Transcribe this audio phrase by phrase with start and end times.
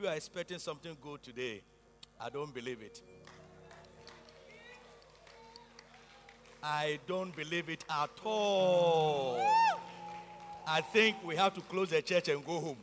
[0.00, 1.62] You are expecting something good today?
[2.18, 3.02] I don't believe it.
[6.62, 9.42] I don't believe it at all.
[10.66, 12.76] I think we have to close the church and go home.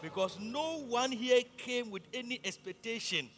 [0.00, 3.28] Because no one here came with any expectation.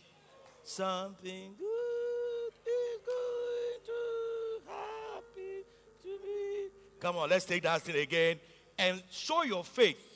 [0.63, 5.65] Something good is going to happen
[6.03, 6.69] to me.
[7.01, 8.39] Come on, let's take that thing again
[8.79, 10.14] and show your faith.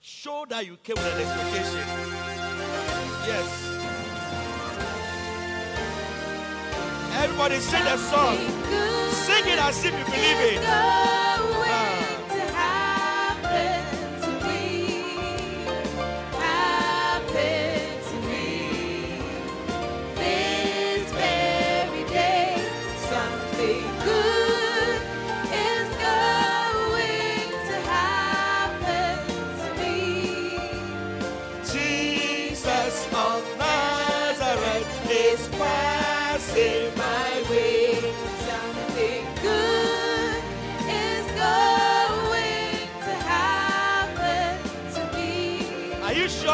[0.00, 1.86] Show that you came with an expectation.
[3.26, 3.66] Yes.
[7.22, 8.36] Everybody sing the song.
[9.10, 11.25] Sing it as if you believe it.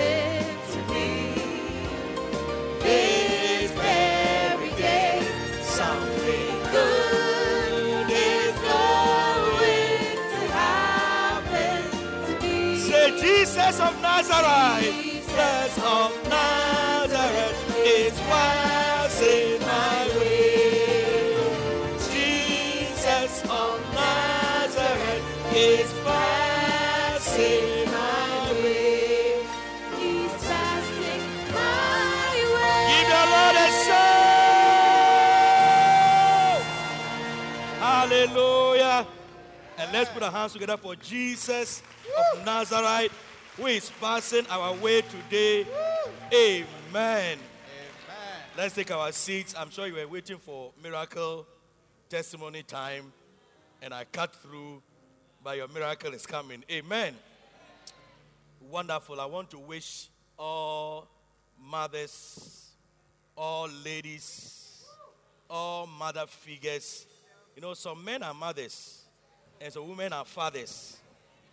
[2.81, 5.21] This very day,
[5.63, 11.83] something good is going to happen
[12.27, 12.57] to me.
[12.79, 18.19] Say, Jesus of Nazareth, Jesus of Nazareth is
[39.99, 41.83] let's put our hands together for Jesus
[42.33, 43.11] of Nazareth
[43.57, 45.67] who is passing our way today.
[46.33, 46.71] Amen.
[46.93, 47.39] Amen.
[48.57, 49.57] Let's take our seats.
[49.59, 51.49] I'm sure you were waiting for miracle
[52.09, 53.13] testimony time,
[53.83, 54.81] and I cut through
[55.43, 56.63] but your miracle is coming.
[56.71, 57.17] Amen.
[58.71, 59.21] Wonderful.
[59.21, 61.09] I want to wish all
[61.61, 62.71] mothers,
[63.37, 64.85] all ladies,
[65.51, 67.05] all mother figures.
[67.57, 69.08] You know, some men are mothers,
[69.61, 70.99] and some women are fathers.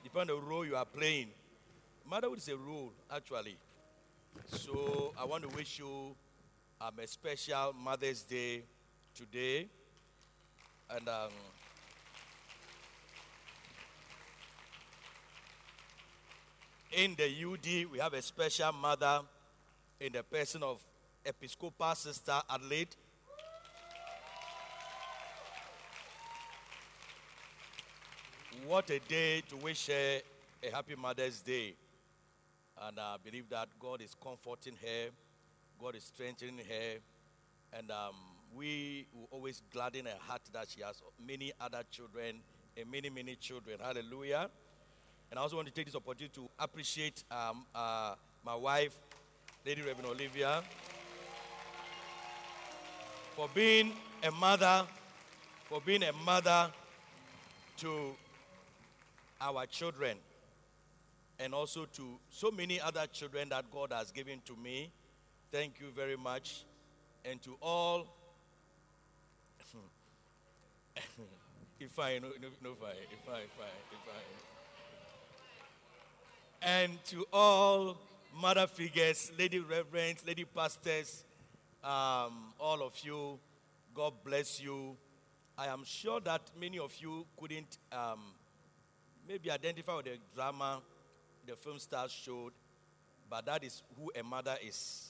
[0.03, 1.27] Depending on the role you are playing.
[2.07, 3.57] Motherhood is a role, actually.
[4.47, 6.15] So I want to wish you
[6.79, 8.63] um, a special Mother's Day
[9.15, 9.67] today.
[10.89, 11.29] And um,
[16.91, 19.21] in the UD, we have a special mother
[19.99, 20.79] in the person of
[21.25, 22.95] Episcopal Sister Adelaide.
[28.63, 30.19] What a day to wish her
[30.63, 31.75] a happy Mother's Day.
[32.81, 35.09] And I believe that God is comforting her,
[35.79, 36.97] God is strengthening her,
[37.77, 38.15] and um,
[38.55, 42.37] we will always gladden her heart that she has many other children
[42.75, 43.77] and many, many children.
[43.81, 44.49] Hallelujah.
[45.29, 48.97] And I also want to take this opportunity to appreciate um, uh, my wife,
[49.65, 50.63] Lady Reverend Olivia,
[53.35, 53.93] for being
[54.23, 54.85] a mother,
[55.69, 56.71] for being a mother
[57.77, 58.15] to
[59.45, 60.18] our children
[61.39, 64.92] and also to so many other children that God has given to me.
[65.51, 66.65] Thank you very much.
[67.24, 68.07] And to all,
[71.80, 72.30] if I, no,
[72.63, 74.21] no, fine, if I, if I, if I.
[76.68, 77.98] And to all
[78.36, 81.24] mother figures, lady reverends, lady pastors,
[81.83, 83.38] um, all of you,
[83.94, 84.98] God bless you.
[85.57, 88.19] I am sure that many of you couldn't um,
[89.27, 90.81] maybe identify with the drama
[91.45, 92.54] the film stars showed,
[93.30, 95.10] but that is who a mother is.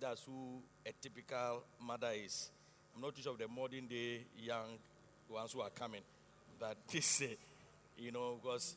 [0.00, 2.50] That's who a typical mother is.
[2.94, 4.78] I'm not too sure of the modern day young
[5.28, 6.02] ones who are coming,
[6.60, 7.26] but this, uh,
[7.98, 8.76] you know, because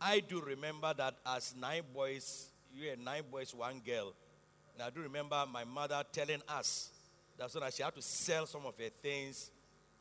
[0.00, 4.14] I do remember that as nine boys, you had nine boys, one girl.
[4.74, 6.88] And I do remember my mother telling us
[7.36, 9.50] that so that she had to sell some of her things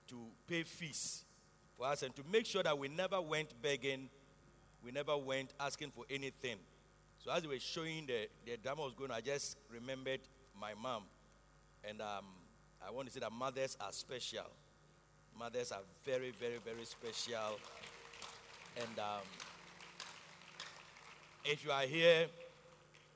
[0.08, 0.16] to
[0.48, 1.24] pay fees
[1.80, 4.10] for us and to make sure that we never went begging
[4.84, 6.56] we never went asking for anything.
[7.24, 10.22] So as we were showing the, the drama was going, I just remembered
[10.60, 11.04] my mom.
[11.84, 12.26] And um,
[12.86, 14.46] I want to say that mothers are special.
[15.38, 17.60] Mothers are very, very, very special.
[18.78, 19.22] And um,
[21.44, 22.28] if you are here,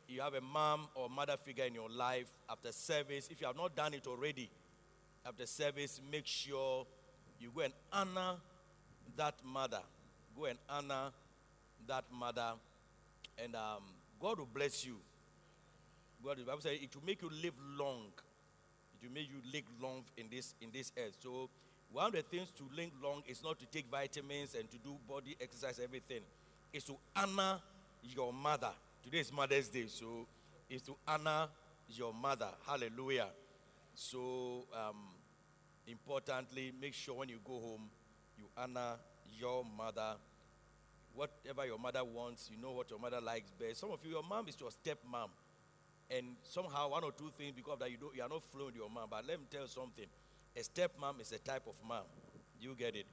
[0.10, 3.56] you have a mom or mother figure in your life after service, if you have
[3.56, 4.50] not done it already,
[5.26, 6.86] after service, make sure
[7.40, 8.36] you go and honor
[9.18, 9.82] that mother.
[10.38, 11.12] Go and honor
[11.88, 12.54] that mother,
[13.44, 13.84] and um,
[14.22, 14.96] God will bless you.
[16.24, 18.06] God, the Bible says it will make you live long.
[18.96, 21.16] It will make you live long in this in this earth.
[21.22, 21.50] So
[21.92, 24.96] one of the things to live long is not to take vitamins and to do
[25.08, 26.22] body exercise, everything.
[26.72, 27.60] Is to honor
[28.02, 28.72] your mother.
[29.04, 30.26] Today is Mother's Day, so
[30.70, 31.48] is to honor
[31.90, 32.48] your mother.
[32.66, 33.28] Hallelujah.
[33.94, 34.96] So um,
[35.88, 37.90] importantly, make sure when you go home,
[38.38, 38.96] you honor
[39.40, 40.16] your mother
[41.14, 43.80] whatever your mother wants, you know what your mother likes best.
[43.80, 45.30] Some of you, your mom is your step mom.
[46.10, 48.76] And somehow, one or two things, because that, you, don't, you are not flowing with
[48.76, 49.08] your mom.
[49.10, 50.06] But let me tell you something
[50.56, 52.04] a step mom is a type of mom.
[52.60, 53.06] You get it?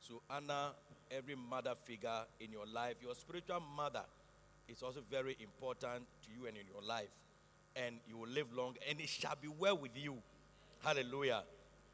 [0.00, 0.70] So, honor
[1.10, 2.96] every mother figure in your life.
[3.02, 4.02] Your spiritual mother
[4.68, 7.08] is also very important to you and in your life.
[7.76, 10.16] And you will live long, and it shall be well with you.
[10.82, 11.42] Hallelujah.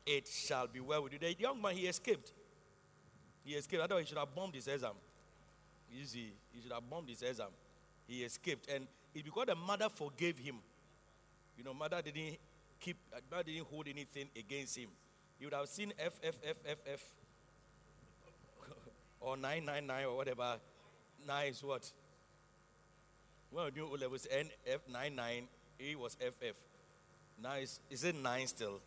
[0.06, 1.18] It shall be well with you.
[1.18, 2.32] The young man, he escaped.
[3.44, 3.82] He escaped.
[3.82, 4.92] I thought he should have bombed his exam.
[5.92, 7.48] You see, he should have bombed his exam.
[8.06, 8.70] He escaped.
[8.70, 10.56] And it's because the mother forgave him.
[11.56, 12.38] You know, mother didn't
[12.80, 12.96] keep,
[13.30, 14.88] mother didn't hold anything against him.
[15.38, 17.00] You would have seen F, F, F, F, F,
[19.20, 20.56] or 999 or whatever.
[21.26, 21.90] Nine is what?
[23.50, 25.44] When we do O levels, N, F, 99,
[25.80, 26.56] A was FF.
[27.42, 28.80] Now is, is it 9 still?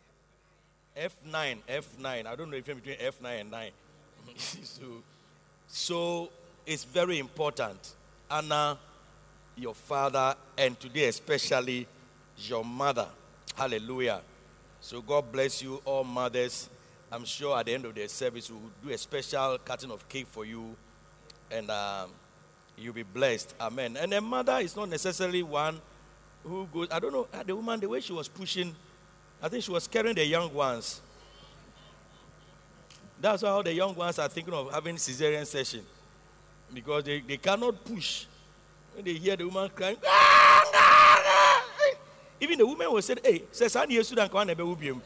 [0.96, 2.26] F9, F9.
[2.26, 3.70] I don't know if between F9 and 9.
[4.36, 4.82] So,
[5.66, 6.28] so
[6.66, 7.94] it's very important.
[8.30, 8.76] Honor
[9.56, 11.86] your father and today especially
[12.36, 13.08] your mother.
[13.56, 14.20] Hallelujah.
[14.80, 16.68] So God bless you, all mothers.
[17.10, 20.26] I'm sure at the end of the service we'll do a special cutting of cake
[20.30, 20.76] for you,
[21.50, 22.10] and um,
[22.76, 23.54] you'll be blessed.
[23.60, 23.96] Amen.
[23.96, 25.80] And a mother is not necessarily one
[26.44, 26.88] who goes.
[26.90, 28.74] I don't know the woman the way she was pushing.
[29.42, 31.00] I think she was carrying the young ones.
[33.20, 35.84] That's how the young ones are thinking of having cesarean section
[36.72, 38.26] because they, they cannot push.
[38.94, 39.96] When they hear the woman crying,
[42.40, 45.00] even the women were saying, Hey, says I need Sudan can Even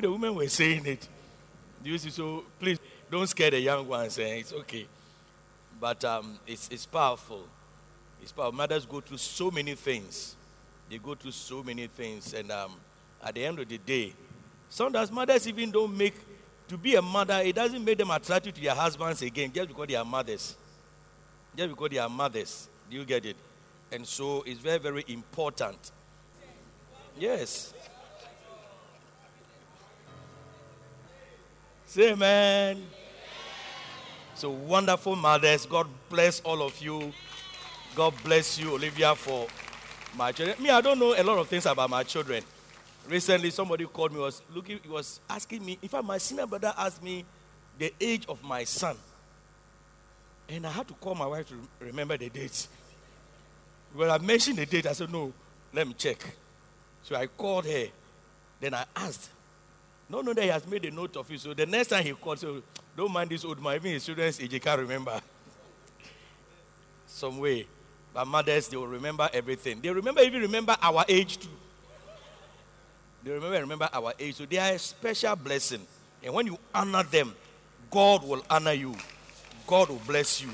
[0.00, 1.08] the women were saying it.
[1.84, 2.10] You see?
[2.10, 2.78] So please
[3.10, 4.18] don't scare the young ones.
[4.18, 4.36] Eh?
[4.36, 4.86] It's okay.
[5.80, 7.44] But um, it's, it's powerful.
[8.22, 8.52] It's powerful.
[8.52, 10.36] Mothers go through so many things.
[10.88, 12.32] They go through so many things.
[12.34, 12.72] And um,
[13.22, 14.12] at the end of the day,
[14.72, 16.14] sometimes mothers even don't make,
[16.66, 19.86] to be a mother, it doesn't make them attracted to their husbands again just because
[19.86, 20.56] they are mothers.
[21.54, 22.68] Just because they are mothers.
[22.90, 23.36] Do you get it?
[23.92, 25.92] And so it's very, very important.
[27.18, 27.74] Yes.
[31.84, 32.82] Say amen.
[34.34, 35.66] So wonderful mothers.
[35.66, 37.12] God bless all of you.
[37.94, 39.46] God bless you, Olivia, for
[40.16, 40.62] my children.
[40.62, 42.42] Me, I don't know a lot of things about my children.
[43.08, 45.78] Recently, somebody called me, was looking, he was asking me.
[45.82, 47.24] In fact, my senior brother asked me
[47.78, 48.96] the age of my son.
[50.48, 52.66] And I had to call my wife to remember the date.
[53.94, 55.32] When I mentioned the date, I said, no,
[55.72, 56.18] let me check.
[57.02, 57.86] So I called her.
[58.60, 59.30] Then I asked.
[60.08, 61.40] No, no, that he has made a note of it.
[61.40, 62.62] So the next time he called, so
[62.96, 63.76] don't mind this old man.
[63.76, 65.20] Even his children's he can't remember.
[67.06, 67.66] Some way.
[68.14, 69.80] But mothers, they will remember everything.
[69.80, 71.48] They remember, even remember our age too.
[73.24, 74.36] They remember, remember our age.
[74.36, 75.86] So they are a special blessing.
[76.22, 77.34] And when you honor them,
[77.90, 78.94] God will honor you.
[79.66, 80.50] God will bless you.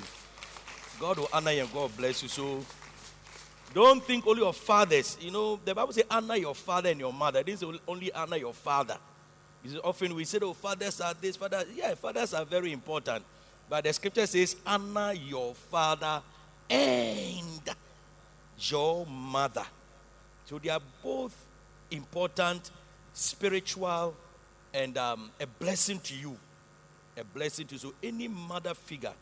[1.01, 2.29] God will honor you and God bless you.
[2.29, 2.65] So
[3.73, 5.17] don't think only of fathers.
[5.21, 7.43] You know, the Bible says honor your father and your mother.
[7.43, 8.97] This is only honor your father.
[9.85, 11.67] Often we say, oh, fathers are this, fathers.
[11.75, 13.25] Yeah, fathers are very important.
[13.69, 16.23] But the scripture says, honor your father
[16.71, 17.61] and
[18.59, 19.65] your mother.
[20.47, 21.37] So they are both
[21.91, 22.71] important,
[23.13, 24.15] spiritual,
[24.75, 26.37] and um, a blessing to you
[27.19, 27.79] a blessing to you.
[27.79, 29.13] So, any mother figure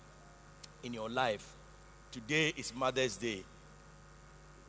[0.83, 1.55] in your life,
[2.13, 3.43] today is Mother's Day.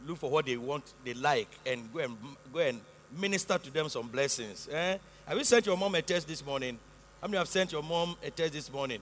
[0.05, 2.17] Look for what they want, they like, and go and
[2.53, 2.79] go and
[3.17, 4.67] minister to them some blessings.
[4.71, 4.97] Eh?
[5.25, 6.77] Have you sent your mom a text this morning?
[7.21, 8.99] How many have sent your mom a text this morning?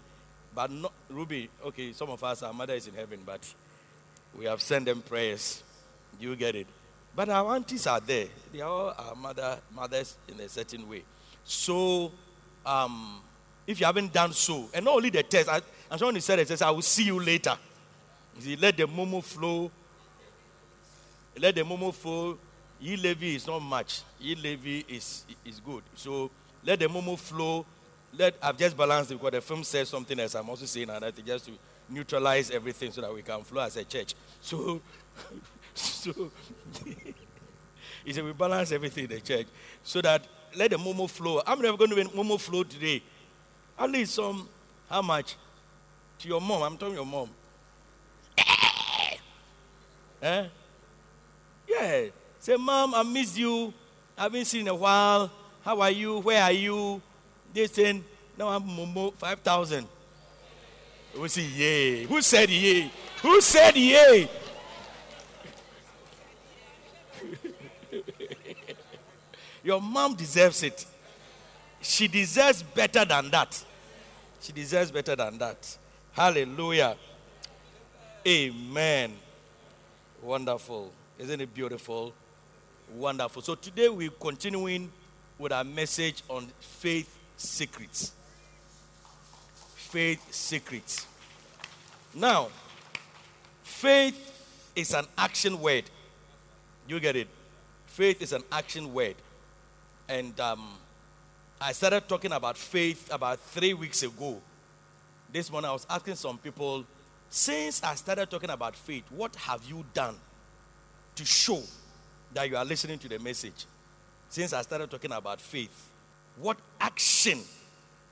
[0.53, 1.49] But not Ruby.
[1.65, 3.41] Okay, some of us, our mother is in heaven, but
[4.37, 5.63] we have sent them prayers.
[6.19, 6.67] You get it.
[7.15, 8.27] But our aunties are there.
[8.51, 11.03] They are all our mother, mothers in a certain way.
[11.45, 12.11] So,
[12.65, 13.21] um,
[13.65, 14.69] if you haven't done so.
[14.73, 17.19] And not only the test, I, and someone said it says, I will see you
[17.19, 17.57] later.
[18.35, 19.71] You see, let the momo flow.
[21.37, 22.37] Let the momo flow.
[22.81, 24.01] E-levy is not much.
[24.21, 25.83] E-levy is is good.
[25.95, 26.29] So
[26.63, 27.65] let the momo flow.
[28.17, 30.35] Let I've just balanced it because the film says something else.
[30.35, 31.51] I'm also saying another thing just to
[31.89, 34.13] neutralize everything so that we can flow as a church.
[34.41, 34.81] So
[35.75, 36.31] so
[38.05, 39.47] he said we balance everything in the church
[39.83, 41.41] so that let the momo flow.
[41.45, 43.03] I'm never going to be momo flow today.
[43.77, 44.47] At least some,
[44.89, 45.35] how much?
[46.19, 46.63] To your mom.
[46.63, 47.29] I'm telling your mom.
[50.21, 50.45] eh?
[51.67, 52.05] Yeah.
[52.39, 53.73] Say, Mom, I miss you.
[54.17, 55.29] I haven't seen in a while.
[55.63, 56.19] How are you?
[56.19, 57.01] Where are you?
[57.53, 58.03] They saying,
[58.37, 59.87] now I'm Momo 5,000.
[61.19, 62.03] We say, yay.
[62.03, 62.91] Who said yay?
[63.21, 64.29] Who said yay?
[69.65, 70.85] Your mom deserves it.
[71.81, 73.65] She deserves better than that.
[74.39, 75.77] She deserves better than that.
[76.11, 76.95] Hallelujah.
[78.27, 79.13] Amen.
[80.21, 80.91] Wonderful.
[81.17, 82.13] Isn't it beautiful?
[82.95, 83.41] Wonderful.
[83.41, 84.91] So today we're continuing
[85.39, 88.11] with our message on faith secrets.
[89.75, 91.07] Faith secrets.
[92.13, 92.49] Now,
[93.63, 95.85] faith is an action word.
[96.87, 97.27] You get it?
[97.87, 99.15] Faith is an action word.
[100.07, 100.67] And um,
[101.59, 104.39] I started talking about faith about three weeks ago.
[105.31, 106.85] This morning I was asking some people,
[107.29, 110.15] since I started talking about faith, what have you done
[111.15, 111.61] to show
[112.33, 113.65] that you are listening to the message?
[114.29, 115.91] Since I started talking about faith,
[116.37, 117.39] what action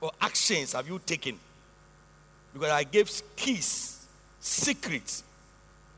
[0.00, 1.38] or actions have you taken?
[2.52, 4.06] Because I gave keys,
[4.40, 5.22] secrets.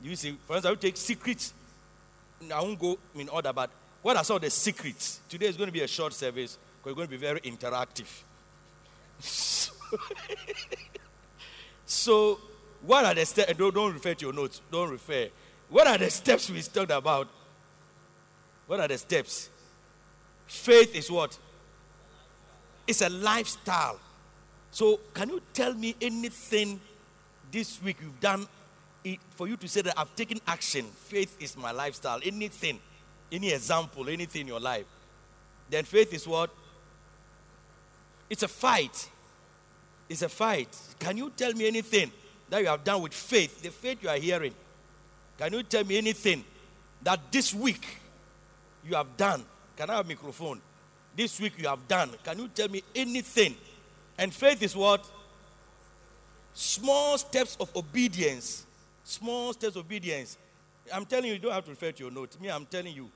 [0.03, 1.55] You see, for instance, I will take secrets.
[2.53, 3.71] I won't go in order, but
[4.07, 5.19] what are some of the secrets?
[5.29, 6.59] Today is going to be a short service.
[6.85, 8.07] We're going to be very interactive.
[11.85, 12.39] so,
[12.83, 13.53] what are the steps?
[13.55, 14.61] Don't, don't refer to your notes.
[14.71, 15.27] Don't refer.
[15.69, 17.27] What are the steps we talked about?
[18.69, 19.51] What are the steps?
[20.47, 21.37] Faith is what?
[22.87, 23.99] It's a lifestyle.
[24.71, 26.79] So, can you tell me anything
[27.51, 28.47] this week you've done
[29.03, 30.85] it, for you to say that I've taken action?
[30.85, 32.21] Faith is my lifestyle.
[32.25, 32.79] Anything,
[33.30, 34.87] any example, anything in your life.
[35.68, 36.50] Then faith is what?
[38.30, 39.09] It's a fight.
[40.09, 40.76] It's a fight.
[40.99, 42.11] Can you tell me anything
[42.49, 44.54] that you have done with faith, the faith you are hearing?
[45.38, 46.45] Can you tell me anything
[47.02, 47.87] that this week
[48.88, 49.45] you have done?
[49.76, 50.61] Can I have a microphone?
[51.14, 52.11] This week you have done.
[52.23, 53.56] Can you tell me anything?
[54.18, 55.04] And faith is what?
[56.56, 58.66] small steps of obedience.
[59.04, 60.38] Small steps of obedience.
[60.93, 62.38] I'm telling you, you don't have to refer to your notes.
[62.40, 63.11] Me, I'm telling you.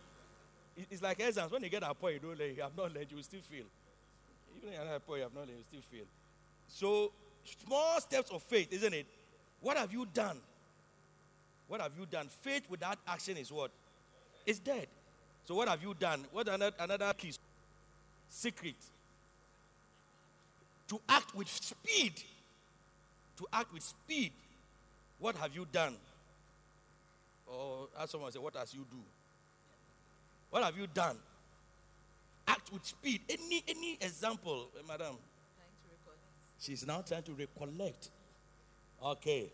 [0.90, 1.52] It's like exams.
[1.52, 3.40] When you get a point, you don't learn, you have not learned, you will still
[3.42, 3.64] fail.
[4.56, 6.06] Even at that point, you have not learned, you still fail.
[6.68, 7.12] So,
[7.44, 9.06] small steps of faith, isn't it?
[9.60, 10.38] What have you done?
[11.68, 12.28] What have you done?
[12.40, 13.70] Faith without action is what?
[14.46, 14.86] It's dead.
[15.46, 16.24] So, what have you done?
[16.32, 17.32] What another, another key?
[18.28, 18.76] Secret.
[20.88, 22.14] To act with speed.
[23.38, 24.32] To act with speed.
[25.18, 25.96] What have you done?
[27.52, 28.98] Or as someone say, what has you do?
[30.50, 31.16] What have you done?
[32.46, 33.22] Act with speed.
[33.28, 35.16] Any any example, eh, madam?
[36.60, 38.10] She's now trying to recollect.
[39.02, 39.50] Okay.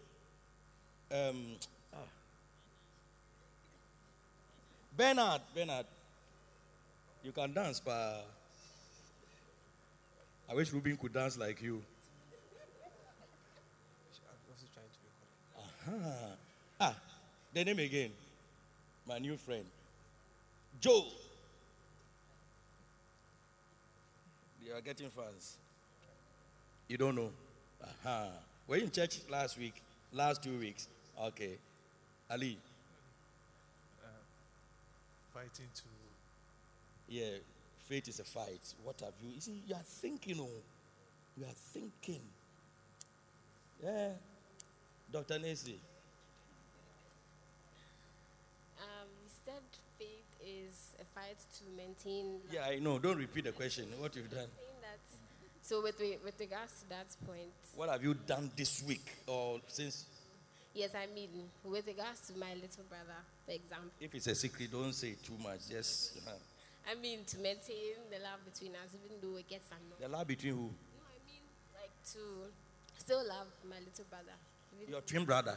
[1.11, 1.57] Um,
[1.95, 1.99] ah.
[4.97, 5.87] Bernard, Bernard,
[7.23, 8.27] you can dance, but
[10.49, 11.83] I wish Ruben could dance like you.
[15.59, 15.93] Uh-huh.
[16.81, 16.95] Ah,
[17.57, 18.11] the name again.
[19.09, 19.65] My new friend.
[20.79, 21.07] Joe.
[24.63, 25.57] You are getting fans.
[26.87, 27.31] You don't know.
[27.83, 28.27] Uh-huh.
[28.69, 29.73] Were you in church last week?
[30.13, 30.87] Last two weeks?
[31.19, 31.53] Okay.
[32.31, 32.59] Ali.
[35.33, 35.83] fighting to
[37.09, 37.39] Yeah,
[37.89, 38.75] faith is a fight.
[38.85, 39.31] What have you?
[39.35, 40.49] You see, you are thinking, oh,
[41.39, 42.21] you are thinking.
[43.83, 44.09] Yeah,
[45.13, 45.39] Dr.
[45.39, 45.79] Nancy.
[48.79, 49.63] Um, you said
[49.99, 52.41] faith is a fight to maintain.
[52.53, 52.99] Yeah, I know.
[52.99, 53.87] Don't repeat the question.
[53.99, 54.49] What you've done?
[54.85, 55.01] That.
[55.63, 60.05] So with with regards to that point, What have you done this week or since?
[60.75, 61.31] yes, I mean
[61.65, 65.37] with regards to my little brother, for example, If it's a secret, don't say too
[65.43, 65.61] much.
[65.71, 66.13] Yes.
[66.29, 66.31] uh,
[66.89, 69.99] I mean to maintain the love between us, even though it gets annoying.
[70.01, 70.61] the love between who?
[70.71, 71.43] No, I mean
[71.75, 72.21] like to
[73.03, 74.37] still love my little brother.
[74.89, 75.57] Your twin brother.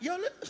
[0.00, 0.48] my little Your li-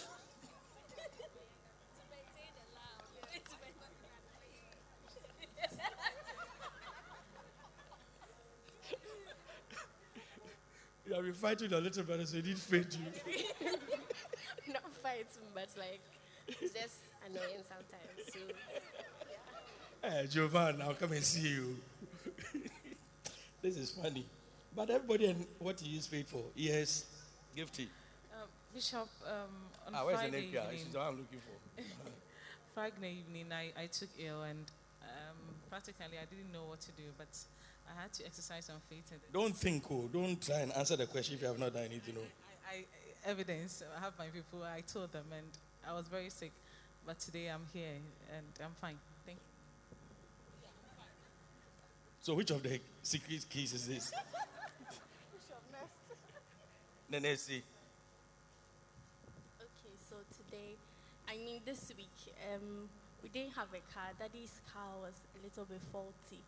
[11.11, 13.35] you have been fighting your little brother, so he didn't faith you.
[14.73, 16.01] Not fighting, but like
[16.47, 18.33] it's just annoying sometimes.
[18.33, 18.39] So
[20.09, 21.77] Hey, Jovan, I'll come and see you.
[23.63, 24.25] this is funny.
[24.75, 26.45] But everybody and what he is paid for.
[26.55, 27.05] Yes,
[27.57, 27.89] gifty.
[28.33, 29.33] Um, Bishop, um,
[29.89, 30.51] on Ah, where's the Friday name?
[30.55, 31.83] Yeah, evening, she's the one I'm looking for.
[32.75, 34.65] Friday evening, I, I took ill and
[35.03, 35.37] um,
[35.69, 37.27] practically I didn't know what to do, but
[37.91, 39.11] I had to exercise some faith.
[39.11, 41.85] And Don't think, oh, don't try and answer the question if you have not done
[41.85, 42.15] anything.
[42.19, 42.23] Oh.
[42.71, 42.85] I, I,
[43.31, 45.47] evidence, I have my people, I told them, and
[45.89, 46.53] I was very sick,
[47.07, 47.89] but today I'm here
[48.37, 48.97] and I'm fine.
[49.27, 49.45] Thank you.
[52.21, 54.13] So, which of the secret keys is this?
[57.11, 57.63] Nene, see.
[59.59, 60.77] Okay, so today,
[61.29, 62.89] I mean this week, um,
[63.23, 64.13] we didn't have a car.
[64.19, 66.41] Daddy's car was a little bit faulty.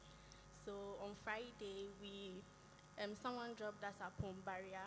[0.67, 0.73] So
[1.03, 2.35] on Friday, we,
[3.03, 4.87] um, someone dropped us at Pom Barrier,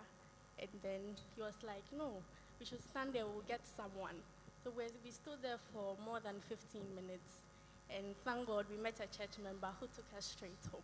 [0.60, 1.02] and then
[1.36, 2.22] he was like, "No,
[2.60, 3.26] we should stand there.
[3.26, 4.16] We'll get someone."
[4.64, 7.42] So we, we stood there for more than 15 minutes,
[7.90, 10.82] and thank God we met a church member who took us straight home.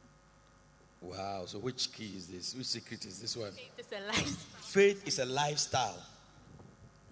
[1.02, 2.54] Wow, so which key is this?
[2.56, 3.54] Which secret is this one?
[3.78, 4.38] It's a life.
[4.60, 5.98] Faith is a lifestyle.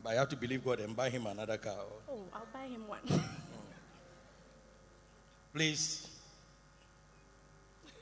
[0.03, 1.75] But you have to believe God and buy him another car.
[2.09, 2.99] Oh, I'll buy him one.
[5.53, 6.07] Please.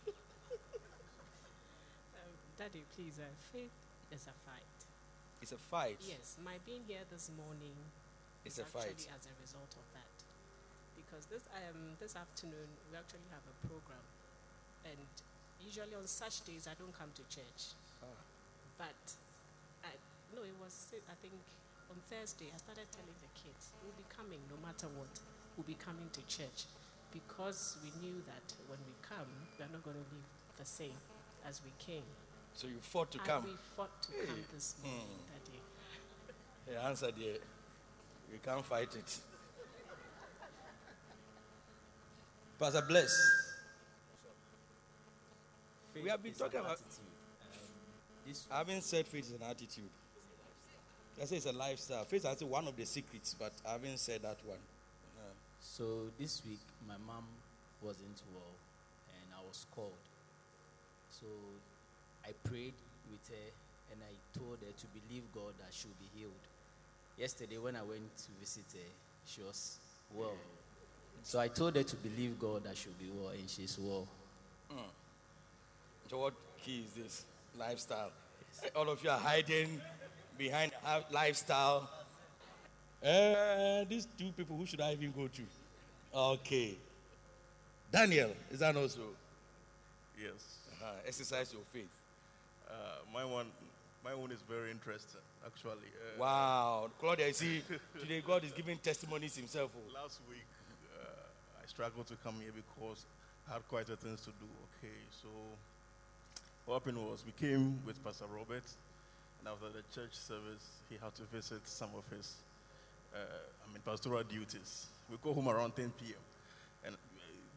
[0.08, 0.14] Um,
[2.58, 3.70] Daddy, please, uh, faith
[4.10, 4.66] is a fight.
[5.42, 6.02] It's a fight.
[6.02, 7.78] Yes, my being here this morning
[8.42, 8.90] It's is a fight.
[8.90, 10.16] actually as a result of that.
[10.98, 14.02] Because this um this afternoon we actually have a program,
[14.90, 14.98] and
[15.62, 17.78] usually on such days I don't come to church.
[18.02, 18.10] Ah.
[18.82, 18.98] But
[19.86, 19.94] I
[20.34, 21.38] no, it was I think
[21.94, 25.14] on Thursday I started telling the kids we'll be coming no matter what.
[25.54, 26.66] We'll be coming to church
[27.14, 30.26] because we knew that when we come we are not going to leave
[30.58, 30.98] the same
[31.46, 32.06] as we came.
[32.58, 33.44] So you fought to and come.
[33.44, 35.18] we fought to come this morning, Hmm.
[35.46, 35.62] Daddy.
[36.80, 37.38] The answer there.
[38.32, 39.20] You can't fight it.
[42.60, 43.16] Pastor Bless.
[46.04, 46.90] We have been talking about- attitude.
[47.00, 47.58] Um,
[48.26, 49.90] this I haven't said faith is an attitude.
[51.22, 52.06] I say it's a lifestyle.
[52.06, 54.58] Faith is actually one of the secrets, but I haven't said that one.
[55.60, 57.26] So this week, my mom
[57.84, 58.54] wasn't well,
[59.10, 59.94] and I was called.
[61.12, 61.26] So
[62.28, 62.74] I prayed
[63.10, 63.48] with her,
[63.92, 66.34] and I told her to believe God that she'll be healed.
[67.18, 68.90] Yesterday, when I went to visit her,
[69.26, 69.78] she was
[70.14, 70.34] well.
[71.24, 74.08] So I told her to believe God that she'll be well, and she's well.
[76.10, 77.24] So what key is this?
[77.58, 78.12] Lifestyle.
[78.76, 79.82] All of you are hiding
[80.38, 81.90] behind our lifestyle.
[83.04, 85.42] Uh, these two people, who should I even go to?
[86.14, 86.76] Okay.
[87.92, 89.02] Daniel, is that also?
[90.22, 90.60] Yes.
[90.82, 91.90] Uh, exercise your faith.
[92.70, 92.74] Uh,
[93.14, 93.48] my one,
[94.04, 95.72] my one is very interesting, actually.
[95.96, 96.90] Uh, Wow.
[97.00, 97.62] Claudia, you see,
[98.00, 99.72] today God is giving testimonies himself.
[99.76, 99.94] oh.
[100.02, 100.46] Last week,
[101.00, 101.06] uh,
[101.64, 103.06] I struggled to come here because
[103.50, 104.48] I had quite a things to do.
[104.78, 105.28] Okay, so
[106.66, 108.64] what happened was we came with Pastor Robert,
[109.40, 112.34] and after the church service, he had to visit some of his,
[113.16, 114.88] uh, I mean, pastoral duties.
[115.10, 116.20] We go home around 10 p.m.
[116.86, 116.98] And uh,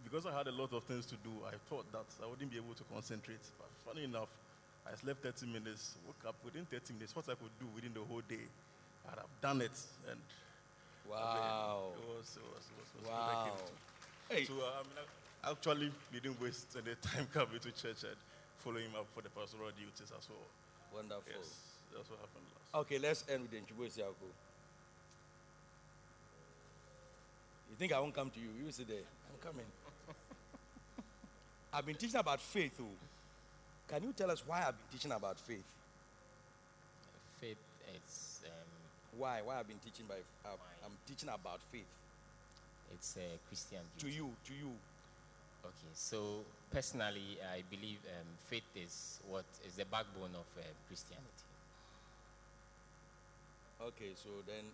[0.04, 2.58] because I had a lot of things to do, I thought that I wouldn't be
[2.58, 3.42] able to concentrate.
[3.58, 4.28] But funny enough,
[4.90, 7.14] I slept 30 minutes, woke up within 30 minutes.
[7.14, 8.42] What I could do within the whole day,
[9.06, 9.70] I'd have done it.
[10.10, 10.18] And
[11.08, 11.92] Wow.
[11.94, 13.18] it was, it was, it was, it was Wow.
[13.18, 13.74] what I came to.
[14.34, 15.06] Hey, So I mean,
[15.44, 18.16] actually didn't waste any time coming to church and
[18.58, 20.46] following him up for the pastoral duties as well.
[20.92, 21.22] wonderful.
[21.30, 21.54] Yes,
[21.94, 22.86] that's what happened last.
[22.86, 24.26] Okay, let's end with the Isiako.
[27.70, 28.48] You think I won't come to you?
[28.66, 29.06] You sit there.
[29.30, 29.66] I'm coming.
[31.72, 32.74] I've been teaching about faith.
[32.80, 32.86] Oh.
[33.90, 35.66] Can you tell us why I've been teaching about faith?
[37.40, 37.58] Faith
[37.94, 39.40] is um, Why?
[39.44, 40.14] Why I've been teaching by?
[40.44, 41.90] Uh, I'm teaching about faith
[42.92, 44.30] it's a Christian to you.
[44.46, 44.72] To you.
[45.64, 46.40] Okay, so
[46.72, 51.46] personally, I believe um, faith is what is the backbone of uh, Christianity.
[53.82, 54.64] Okay, so then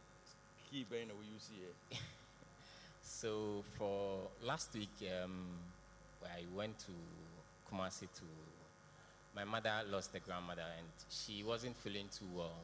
[0.70, 1.26] keep going away.
[1.32, 2.00] You see here.
[3.08, 4.90] So for last week,
[5.22, 5.46] um,
[6.24, 6.92] I went to
[7.70, 8.55] Kumasi to.
[9.36, 12.56] My mother lost a grandmother, and she wasn't feeling too well.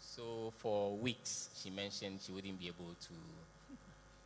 [0.00, 3.14] So for weeks, she mentioned she wouldn't be able to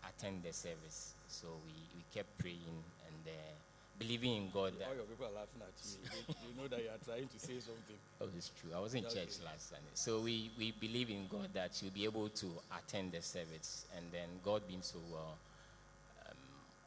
[0.09, 1.13] attend the service.
[1.29, 2.57] So we, we kept praying
[3.07, 3.31] and uh,
[3.99, 6.25] believing in God All your people are laughing at you.
[6.41, 7.97] They know that you are trying to say something.
[8.23, 8.71] Oh, it's true.
[8.75, 9.21] I was in Okay.
[9.21, 9.85] church last Sunday.
[9.95, 12.47] So we, we believe in God that she'll be able to
[12.79, 13.85] attend the service.
[13.97, 15.37] And then God being so well,
[16.27, 16.37] um,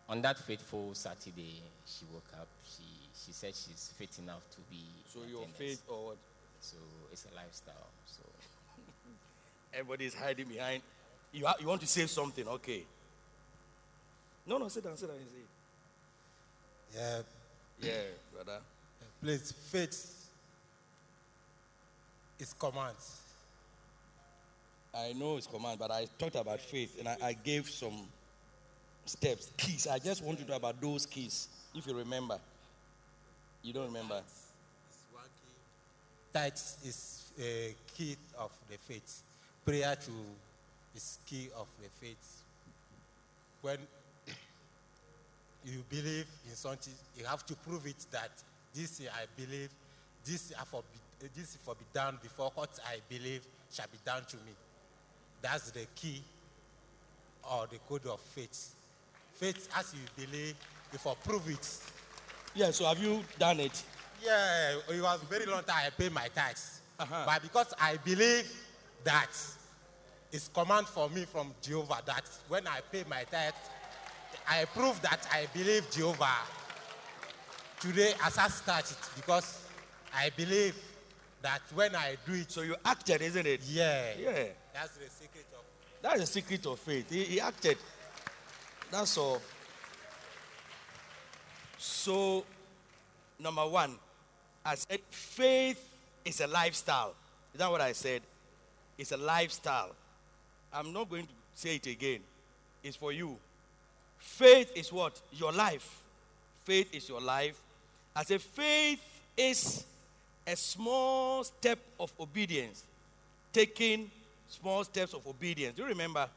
[0.09, 2.47] on that fateful Saturday, she woke up.
[2.63, 2.83] She,
[3.25, 4.81] she said she's fit enough to be.
[5.11, 5.57] So in your attendance.
[5.57, 6.17] faith or what?
[6.59, 6.77] So
[7.11, 7.87] it's a lifestyle.
[8.05, 8.21] So
[9.73, 10.81] everybody's hiding behind.
[11.31, 12.83] You, ha- you want to say something, okay?
[14.47, 15.35] No, no, sit down, sit down and say.
[17.81, 18.01] Yeah, Yeah,
[18.33, 18.59] brother.
[19.21, 20.29] please, faith
[22.39, 22.95] is command.
[24.93, 28.07] I know it's command, but I talked about faith and I, I gave some
[29.05, 29.87] steps, keys.
[29.87, 32.39] I just want you to know about those keys, if you remember.
[33.65, 34.21] You don't remember?
[36.31, 39.23] Tithe is a key of the faith.
[39.65, 40.11] Prayer to
[40.95, 42.43] is key of the faith.
[43.63, 43.79] When
[45.65, 48.29] you believe in something, you have to prove it that
[48.75, 49.69] this I believe,
[50.23, 53.41] this I for be, this for be done before what I believe
[53.73, 54.53] shall be done to me.
[55.41, 56.21] That's the key
[57.51, 58.75] or the code of faith.
[59.33, 60.53] Faith, as you believe,
[60.93, 61.79] you for prove it.
[62.55, 63.83] Yeah, so have you done it?
[64.23, 66.79] Yeah, it was very long time I paid my tax.
[66.97, 67.23] Uh-huh.
[67.25, 68.49] But because I believe
[69.03, 69.29] that
[70.31, 73.57] it's command for me from Jehovah that when I pay my tax,
[74.49, 76.31] I prove that I believe Jehovah.
[77.79, 79.67] Today, as I start it, because
[80.15, 80.75] I believe
[81.41, 83.61] that when I do it, So you acted, isn't it?
[83.65, 84.43] yeah, Yeah.
[84.73, 85.63] that's the secret of
[86.01, 87.09] That's the secret of faith.
[87.09, 87.77] He, he acted.
[88.89, 89.41] That's all.
[91.85, 92.43] So,
[93.39, 93.95] number one,
[94.65, 95.79] I said faith
[96.25, 97.13] is a lifestyle.
[97.53, 98.21] Is that what I said?
[98.97, 99.91] It's a lifestyle.
[100.73, 102.21] I'm not going to say it again.
[102.83, 103.37] It's for you.
[104.17, 105.21] Faith is what?
[105.33, 106.01] Your life.
[106.63, 107.59] Faith is your life.
[108.15, 109.01] I said faith
[109.37, 109.85] is
[110.47, 112.83] a small step of obedience
[113.53, 114.09] taking
[114.49, 115.75] small steps of obedience.
[115.75, 116.27] Do you remember?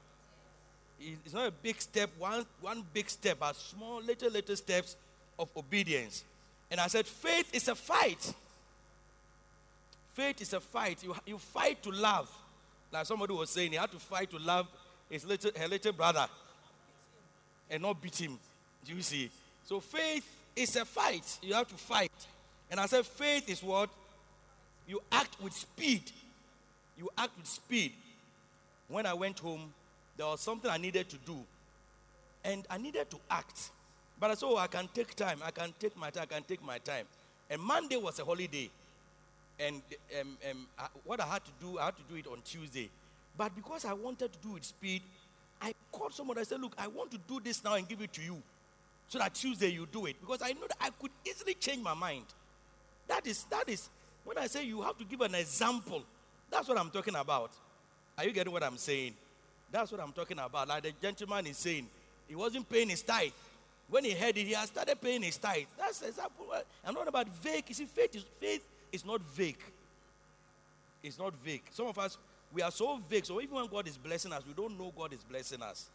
[1.00, 4.96] It's not a big step, one, one big step, but small, little, little steps
[5.38, 6.24] of obedience.
[6.70, 8.34] And I said, faith is a fight.
[10.14, 11.02] Faith is a fight.
[11.02, 12.30] You, you fight to love.
[12.92, 14.66] Like somebody was saying, he had to fight to love
[15.08, 16.26] his little, her little brother
[17.70, 18.38] and not beat him.
[18.84, 19.30] Do you see?
[19.64, 21.38] So faith is a fight.
[21.42, 22.12] You have to fight.
[22.70, 23.90] And I said, faith is what?
[24.86, 26.02] You act with speed.
[26.98, 27.92] You act with speed.
[28.88, 29.72] When I went home,
[30.16, 31.36] there was something I needed to do.
[32.44, 33.70] And I needed to act.
[34.20, 35.38] But I said, oh, I can take time.
[35.44, 36.24] I can take my time.
[36.24, 37.06] I can take my time.
[37.48, 38.70] And Monday was a holiday.
[39.60, 39.82] And
[40.20, 42.90] um, um, I, what I had to do, I had to do it on Tuesday.
[43.36, 45.02] But because I wanted to do it speed,
[45.60, 46.40] I called somebody.
[46.40, 48.42] I said, look, I want to do this now and give it to you.
[49.08, 50.16] So that Tuesday you do it.
[50.20, 52.24] Because I know that I could easily change my mind.
[53.06, 53.88] That is, that is,
[54.24, 56.02] When I say you have to give an example,
[56.50, 57.50] that's what I'm talking about.
[58.18, 59.14] Are you getting what I'm saying?
[59.72, 60.68] That's what I'm talking about.
[60.68, 61.86] Like the gentleman is saying,
[62.28, 63.30] he wasn't paying his tithe.
[63.90, 65.64] When he heard it, he has started paying his tithe.
[65.78, 66.46] That's example.
[66.84, 67.64] I'm not about vague.
[67.68, 69.58] You see, faith is faith is not vague.
[71.02, 71.62] It's not vague.
[71.70, 72.18] Some of us
[72.52, 73.24] we are so vague.
[73.24, 75.88] So even when God is blessing us, we don't know God is blessing us.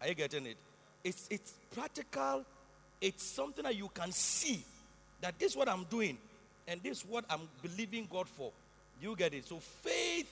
[0.00, 0.56] Are you getting it?
[1.04, 2.44] It's it's practical.
[3.00, 4.64] It's something that you can see
[5.20, 6.18] that this is what I'm doing,
[6.66, 8.50] and this is what I'm believing God for.
[9.00, 9.46] You get it?
[9.46, 10.28] So faith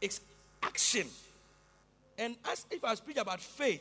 [0.00, 0.20] is
[0.60, 1.06] action.
[2.18, 3.80] And as if I speak about faith,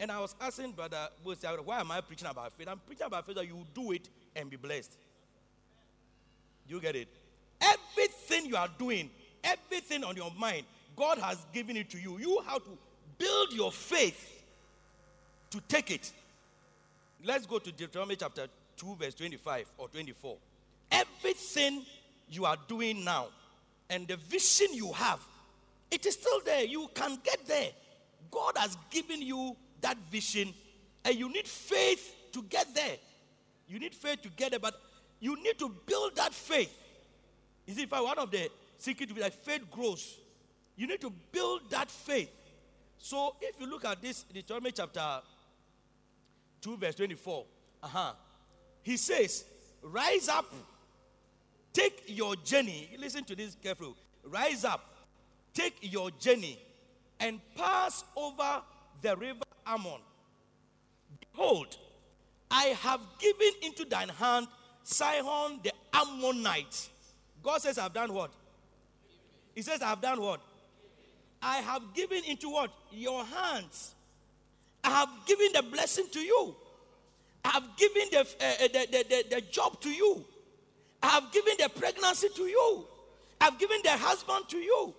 [0.00, 2.66] and I was asking Brother why am I preaching about faith?
[2.68, 4.96] I'm preaching about faith that you do it and be blessed.
[6.66, 7.08] You get it?
[7.60, 9.10] Everything you are doing,
[9.44, 10.64] everything on your mind,
[10.96, 12.18] God has given it to you.
[12.18, 12.78] You have to
[13.18, 14.42] build your faith
[15.50, 16.10] to take it.
[17.22, 18.46] Let's go to Deuteronomy chapter
[18.78, 20.36] 2, verse 25 or 24.
[20.90, 21.82] Everything
[22.30, 23.28] you are doing now
[23.90, 25.20] and the vision you have,
[25.90, 26.64] it is still there.
[26.64, 27.68] You can get there.
[28.30, 30.52] God has given you that vision,
[31.04, 32.96] and you need faith to get there.
[33.68, 34.74] You need faith to get there, but
[35.20, 36.76] you need to build that faith.
[37.66, 40.16] You see, if I one of the secret to be like faith grows,
[40.76, 42.30] you need to build that faith.
[42.98, 45.20] So if you look at this, Deuteronomy chapter
[46.60, 47.44] 2, verse 24,
[47.82, 48.12] uh-huh.
[48.82, 49.44] He says,
[49.82, 50.52] Rise up,
[51.72, 52.90] take your journey.
[52.98, 53.94] Listen to this carefully.
[54.24, 54.84] Rise up,
[55.54, 56.58] take your journey,
[57.18, 58.62] and pass over
[59.00, 60.00] the river Arnon.
[61.20, 61.76] Behold,
[62.50, 64.48] I have given into thine hand
[64.82, 66.88] Sihon the Ammonite.
[67.42, 68.32] God says, I've done what?
[69.54, 70.40] He says, I've done what?
[71.42, 72.70] I have given into what?
[72.90, 73.94] Your hands.
[74.82, 76.54] I have given the blessing to you.
[77.44, 80.24] I have given the, uh, the, the, the, the job to you.
[81.02, 82.84] I have given the pregnancy to you.
[83.40, 84.94] I've given the husband to you.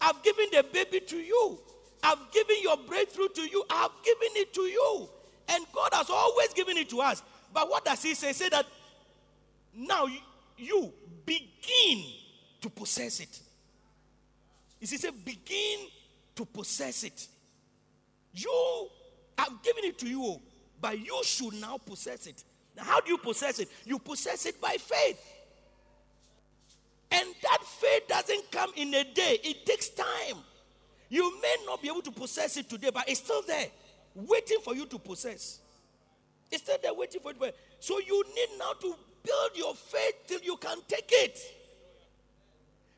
[0.00, 1.58] I've given the baby to you.
[2.02, 3.64] I've given your breakthrough to you.
[3.68, 5.08] I've given it to you.
[5.48, 7.22] And God has always given it to us.
[7.52, 8.32] But what does He say?
[8.32, 8.66] Say that
[9.74, 10.06] now
[10.56, 10.92] you,
[11.24, 12.04] begin
[12.60, 13.40] to possess it.
[14.78, 15.86] He says, begin
[16.34, 17.28] to possess it.
[18.32, 18.88] You
[19.40, 20.42] I've given it to you, oh,
[20.80, 22.44] but you should now possess it.
[22.76, 23.68] Now, how do you possess it?
[23.86, 25.18] You possess it by faith.
[27.10, 30.36] And that faith doesn't come in a day, it takes time.
[31.10, 33.66] You may not be able to possess it today, but it's still there,
[34.14, 35.58] waiting for you to possess.
[36.50, 37.52] It's still there, waiting for you.
[37.80, 41.38] So you need now to build your faith till you can take it.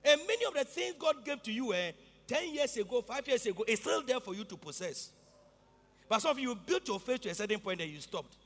[0.05, 1.92] And many of the things God gave to you eh,
[2.27, 5.11] 10 years ago, 5 years ago, it's still there for you to possess.
[6.09, 8.37] But some of you built your faith to a certain point and you stopped.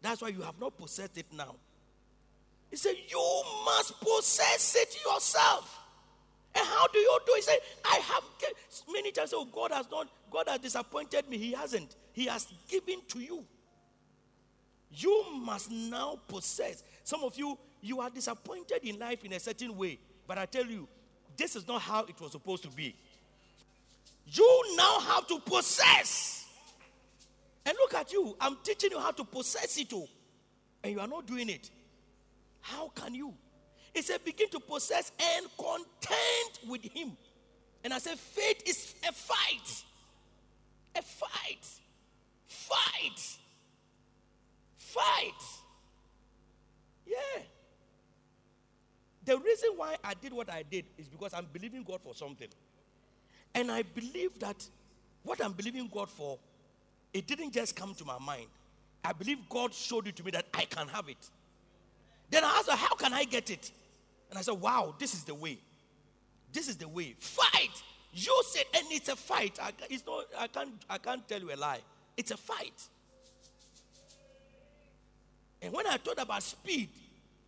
[0.00, 1.56] That's why you have not possessed it now.
[2.70, 5.79] He said, You must possess it yourself.
[6.54, 7.32] And how do you do?
[7.36, 8.24] He said, I have
[8.92, 9.32] many times.
[9.34, 11.38] Oh, God has not, God has disappointed me.
[11.38, 11.96] He hasn't.
[12.12, 13.44] He has given to you.
[14.92, 16.82] You must now possess.
[17.04, 19.98] Some of you, you are disappointed in life in a certain way.
[20.26, 20.88] But I tell you,
[21.36, 22.94] this is not how it was supposed to be.
[24.26, 26.46] You now have to possess.
[27.64, 28.36] And look at you.
[28.40, 30.08] I'm teaching you how to possess it all.
[30.82, 31.70] And you are not doing it.
[32.60, 33.34] How can you?
[33.94, 37.12] He said, begin to possess and content with him.
[37.82, 39.84] And I said, faith is a fight.
[40.96, 41.66] A fight.
[42.46, 43.38] Fight.
[44.76, 45.42] Fight.
[47.06, 47.42] Yeah.
[49.24, 52.48] The reason why I did what I did is because I'm believing God for something.
[53.54, 54.66] And I believe that
[55.22, 56.38] what I'm believing God for,
[57.12, 58.46] it didn't just come to my mind.
[59.04, 61.30] I believe God showed it to me that I can have it.
[62.30, 63.72] Then I asked her, How can I get it?
[64.30, 65.58] And I said, Wow, this is the way.
[66.52, 67.14] This is the way.
[67.18, 67.82] Fight.
[68.12, 69.58] You said, and it's a fight.
[69.62, 71.80] I, it's not, I, can't, I can't tell you a lie.
[72.16, 72.82] It's a fight.
[75.62, 76.88] And when I thought about speed,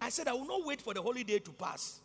[0.01, 2.01] I said, I will not wait for the holiday to pass.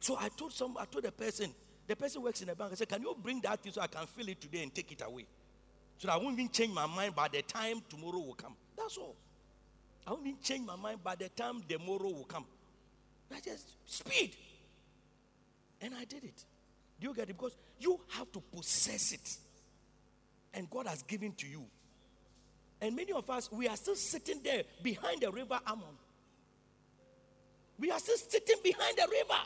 [0.00, 1.54] So I told some, I told the person,
[1.86, 2.72] the person works in the bank.
[2.72, 4.92] I said, Can you bring that thing so I can fill it today and take
[4.92, 5.26] it away?
[5.98, 8.56] So that I won't even change my mind by the time tomorrow will come.
[8.76, 9.16] That's all.
[10.10, 12.44] I won't change my mind by the time tomorrow will come.
[13.32, 14.34] I just speed.
[15.80, 16.44] And I did it.
[17.00, 17.38] Do you get it?
[17.38, 19.36] Because you have to possess it.
[20.52, 21.64] And God has given to you.
[22.80, 25.84] And many of us, we are still sitting there behind the river Ammon.
[27.78, 29.40] We are still sitting behind the river.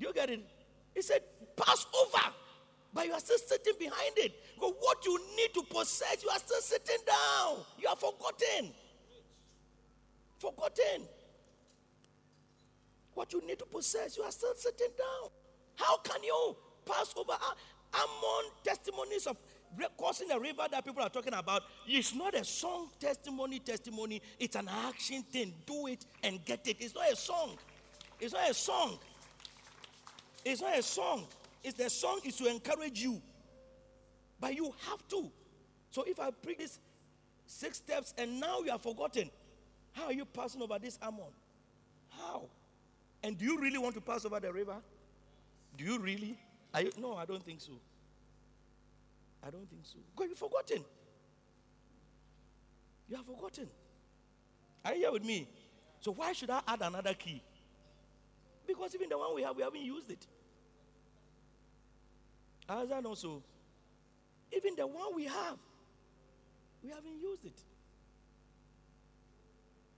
[0.00, 0.40] Do you get it?
[0.94, 1.20] He said,
[1.54, 2.32] pass over.
[2.94, 4.32] But you are still sitting behind it.
[4.58, 7.58] But what you need to possess, you are still sitting down.
[7.78, 8.72] You are forgotten.
[10.38, 11.08] Forgotten.
[13.14, 15.30] What you need to possess, you are still sitting down.
[15.76, 17.54] How can you pass over ah,
[17.94, 19.38] Ammon testimonies of
[19.96, 21.62] crossing the river that people are talking about?
[21.86, 24.20] It's not a song testimony, testimony.
[24.38, 25.54] It's an action thing.
[25.66, 26.76] Do it and get it.
[26.80, 27.56] It's not a song.
[28.20, 28.98] It's not a song.
[30.44, 31.24] It's not a song.
[31.64, 33.20] It's the song is to encourage you.
[34.38, 35.30] But you have to.
[35.90, 36.78] So if I preach these
[37.46, 39.30] six steps and now you are forgotten,
[39.96, 41.32] how are you passing over this Arnon?
[42.10, 42.42] How?
[43.22, 44.76] And do you really want to pass over the river?
[45.76, 46.38] Do you really?
[46.78, 47.72] You, no, I don't think so.
[49.42, 49.98] I don't think so.
[50.14, 50.84] Because you've forgotten.
[53.08, 53.68] You have forgotten.
[54.84, 55.48] Are you here with me?
[56.00, 57.42] So why should I add another key?
[58.66, 60.26] Because even the one we have, we haven't used it.
[62.68, 63.42] As I know so,
[64.52, 65.56] even the one we have,
[66.82, 67.60] we haven't used it.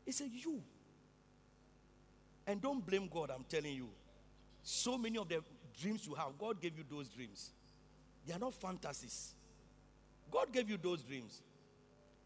[0.09, 0.63] It's a you.
[2.47, 3.91] And don't blame God, I'm telling you.
[4.63, 5.43] So many of the
[5.79, 7.51] dreams you have, God gave you those dreams.
[8.27, 9.35] They are not fantasies.
[10.31, 11.43] God gave you those dreams.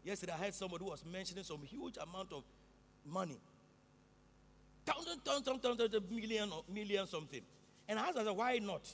[0.01, 2.45] Yesterday, I heard somebody who was mentioning some huge amount of
[3.05, 3.37] money.
[4.85, 7.41] Thousand, thousand, thousand, million, million something.
[7.89, 8.89] And I asked, I said, why not?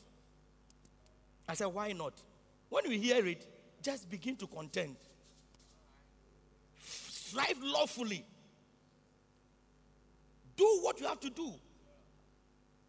[1.48, 2.14] I said, why not?
[2.70, 3.46] When you hear it,
[3.84, 4.96] just begin to contend.
[6.82, 8.26] Strive lawfully.
[10.60, 11.54] Do what you have to do.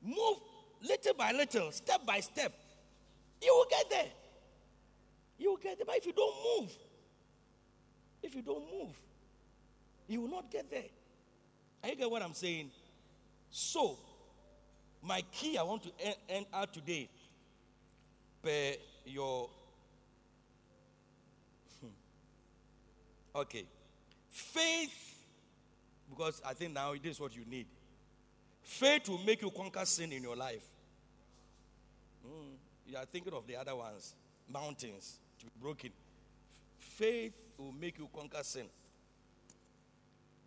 [0.03, 0.39] Move
[0.83, 2.53] little by little, step by step.
[3.41, 4.09] You will get there.
[5.39, 5.87] You will get there.
[5.87, 6.71] But if you don't move,
[8.25, 8.91] if you don't move,
[10.09, 10.91] you will not get there.
[11.85, 12.73] Are you get what I'm saying?
[13.53, 13.97] So,
[15.01, 17.09] my key I want to end, end out today
[18.43, 18.73] per
[19.05, 19.49] your
[21.81, 21.87] hmm.
[23.37, 23.65] okay
[24.29, 25.10] faith
[26.11, 27.66] because I think now it is what you need.
[28.62, 30.64] Faith will make you conquer sin in your life.
[32.27, 34.14] Mm, you are thinking of the other ones,
[34.53, 35.90] mountains to be broken.
[36.77, 38.66] Faith will make you conquer sin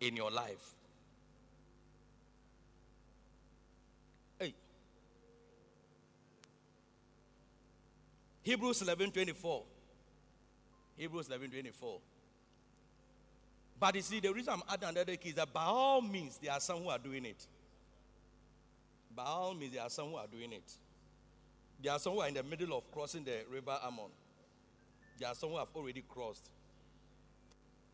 [0.00, 0.74] in your life.
[4.38, 4.54] Hey.
[8.42, 9.62] Hebrews 11 24.
[10.96, 11.98] Hebrews 11 24.
[13.84, 16.52] But you see, the reason I'm adding another key is that by all means, there
[16.52, 17.46] are some who are doing it.
[19.14, 20.72] By all means, there are some who are doing it.
[21.82, 24.08] There are some who are in the middle of crossing the river Arnon.
[25.18, 26.48] There are some who have already crossed.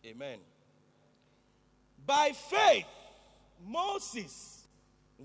[0.06, 0.38] Amen.
[2.06, 2.86] By faith,
[3.66, 4.62] Moses,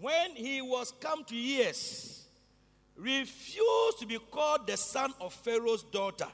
[0.01, 2.25] when he was come to years,
[2.97, 6.25] refused to be called the son of Pharaoh's daughter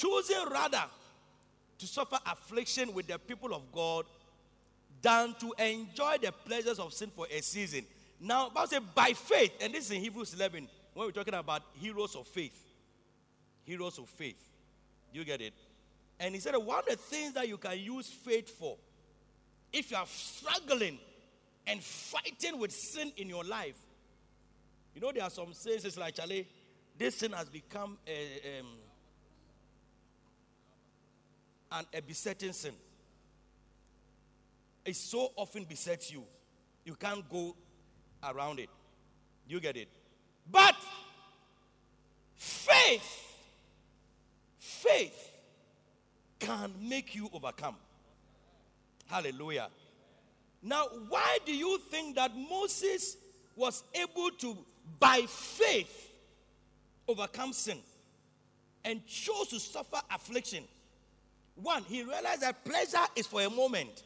[0.00, 0.84] choosing rather
[1.78, 4.06] to suffer affliction with the people of God
[5.02, 7.84] than to enjoy the pleasures of sin for a season.
[8.20, 11.62] Now, Bible says by faith, and this is in Hebrews 11 when we're talking about
[11.74, 12.58] heroes of faith.
[13.64, 14.42] Heroes of faith.
[15.12, 15.54] Do You get it?
[16.18, 18.76] And he said one of the things that you can use faith for,
[19.72, 20.98] if you are struggling
[21.66, 23.76] and fighting with sin in your life,
[24.94, 25.84] you know there are some sins.
[25.84, 26.46] It's like Charlie,
[26.98, 28.66] this sin has become a, um,
[31.72, 32.74] and a besetting sin.
[34.84, 36.24] It so often besets you,
[36.84, 37.54] you can't go
[38.22, 38.68] around it.
[39.46, 39.88] You get it?
[40.50, 40.74] But
[42.34, 43.36] faith,
[44.58, 45.30] faith
[46.38, 47.76] can make you overcome.
[49.06, 49.68] Hallelujah.
[50.62, 53.16] Now, why do you think that Moses
[53.56, 54.56] was able to,
[54.98, 56.10] by faith,
[57.08, 57.78] overcome sin
[58.84, 60.64] and chose to suffer affliction?
[61.62, 64.02] One, he realized that pleasure is for a moment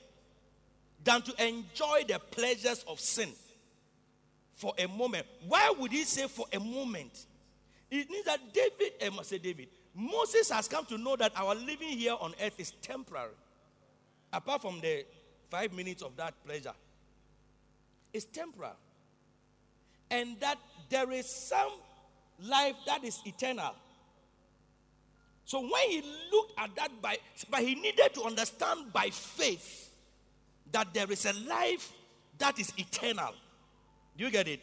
[1.03, 3.31] than to enjoy the pleasures of sin
[4.55, 5.27] for a moment.
[5.47, 7.27] Why would he say for a moment?
[7.91, 11.55] It means that David, I must say David, Moses has come to know that our
[11.55, 13.31] living here on earth is temporary.
[14.33, 15.05] Apart from the
[15.51, 16.73] five minutes of that pleasure,
[18.13, 18.75] it's temporary.
[20.11, 21.73] And that there is some
[22.43, 23.75] life that is eternal.
[25.45, 27.19] So when he looked at that by,
[27.51, 29.91] but he needed to understand by faith
[30.73, 31.93] that there is a life
[32.39, 33.35] that is eternal.
[34.17, 34.61] Do you get it?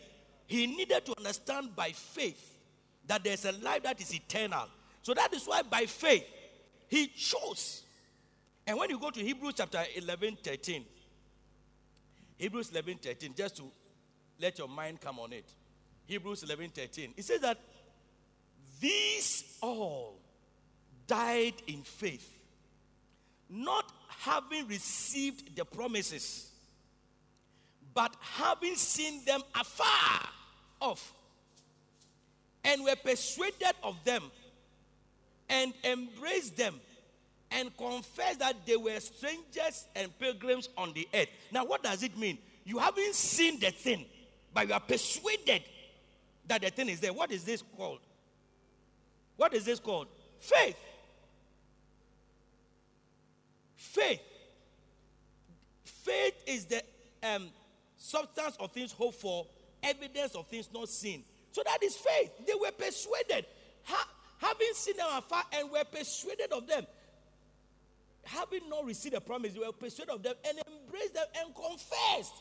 [0.47, 2.57] He needed to understand by faith
[3.07, 4.67] that there's a life that is eternal.
[5.01, 6.25] So that is why by faith
[6.87, 7.83] he chose.
[8.65, 10.85] And when you go to Hebrews chapter 11, 13,
[12.37, 13.63] Hebrews 11, 13, just to
[14.39, 15.45] let your mind come on it.
[16.05, 17.13] Hebrews 11, 13.
[17.15, 17.57] It says that
[18.79, 20.20] these all
[21.11, 22.39] died in faith,
[23.49, 26.49] not having received the promises,
[27.93, 30.29] but having seen them afar
[30.79, 31.13] off,
[32.63, 34.23] and were persuaded of them,
[35.49, 36.75] and embraced them,
[37.51, 41.27] and confessed that they were strangers and pilgrims on the earth.
[41.51, 42.37] Now, what does it mean?
[42.63, 44.05] You haven't seen the thing,
[44.53, 45.63] but you are persuaded
[46.47, 47.11] that the thing is there.
[47.11, 47.99] What is this called?
[49.35, 50.07] What is this called?
[50.39, 50.77] Faith.
[53.91, 54.21] Faith.
[55.83, 56.81] Faith is the
[57.23, 57.49] um,
[57.97, 59.45] substance of things hoped for,
[59.83, 61.23] evidence of things not seen.
[61.51, 62.31] So that is faith.
[62.47, 63.45] They were persuaded,
[63.83, 66.87] ha- having seen them afar, and were persuaded of them.
[68.23, 72.35] Having not received the promise, they were persuaded of them and embraced them and confessed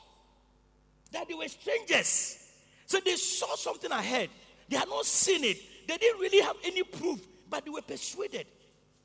[1.11, 2.39] that they were strangers.
[2.87, 4.31] So they saw something ahead.
[4.69, 5.59] They had not seen it.
[5.89, 8.47] They didn't really have any proof, but they were persuaded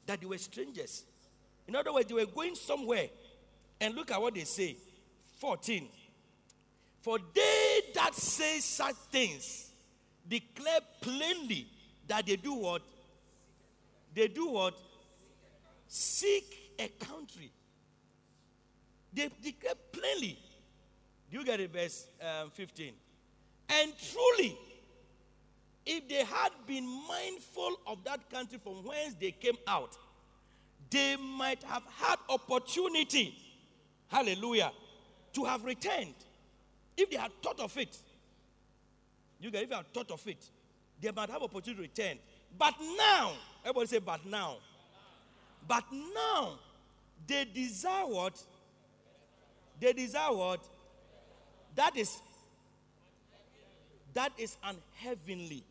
[0.06, 1.06] that they were strangers.
[1.68, 3.08] In other words, they were going somewhere.
[3.80, 4.78] And look at what they say
[5.40, 5.88] 14.
[7.02, 9.72] For they that say such things
[10.28, 11.68] declare plainly
[12.08, 12.82] that they do what?
[14.14, 14.76] They do what?
[15.88, 17.52] Seek a country.
[19.14, 20.40] They declare plainly.
[21.30, 22.94] Do you get it, verse um, 15?
[23.70, 24.58] And truly,
[25.86, 29.96] if they had been mindful of that country from whence they came out,
[30.90, 33.36] they might have had opportunity,
[34.08, 34.72] hallelujah,
[35.34, 36.14] to have returned.
[36.98, 37.98] If they had thought of it,
[39.40, 40.44] you get if they had thought of it,
[41.02, 42.18] they might have opportunity to return.
[42.58, 43.34] But now,
[43.64, 44.58] everybody say, but now.
[45.68, 46.60] But now,
[47.28, 48.42] they desire what?
[49.80, 50.64] They desire what?
[51.76, 52.18] That is
[54.14, 55.64] that is unheavenly.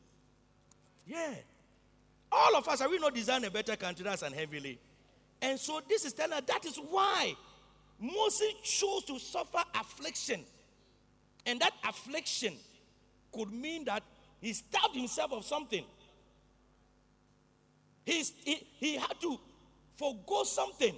[1.07, 1.35] Yeah.
[2.31, 4.79] All of us, are we not design a better country that's unheavenly?
[5.45, 7.35] And so this is telling us that is why
[8.01, 10.41] Moses chose to suffer affliction.
[11.45, 12.55] And that affliction
[13.31, 14.03] could mean that
[14.41, 15.85] he starved himself of something.
[18.07, 18.25] He,
[18.79, 19.39] he had to
[19.97, 20.95] forego something.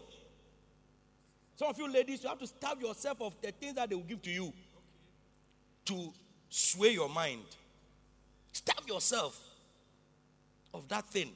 [1.56, 4.04] Some of you ladies, you have to starve yourself of the things that they will
[4.04, 4.52] give to you
[5.86, 6.12] to
[6.50, 7.42] sway your mind.
[8.52, 9.40] Starve yourself
[10.72, 11.32] of that thing.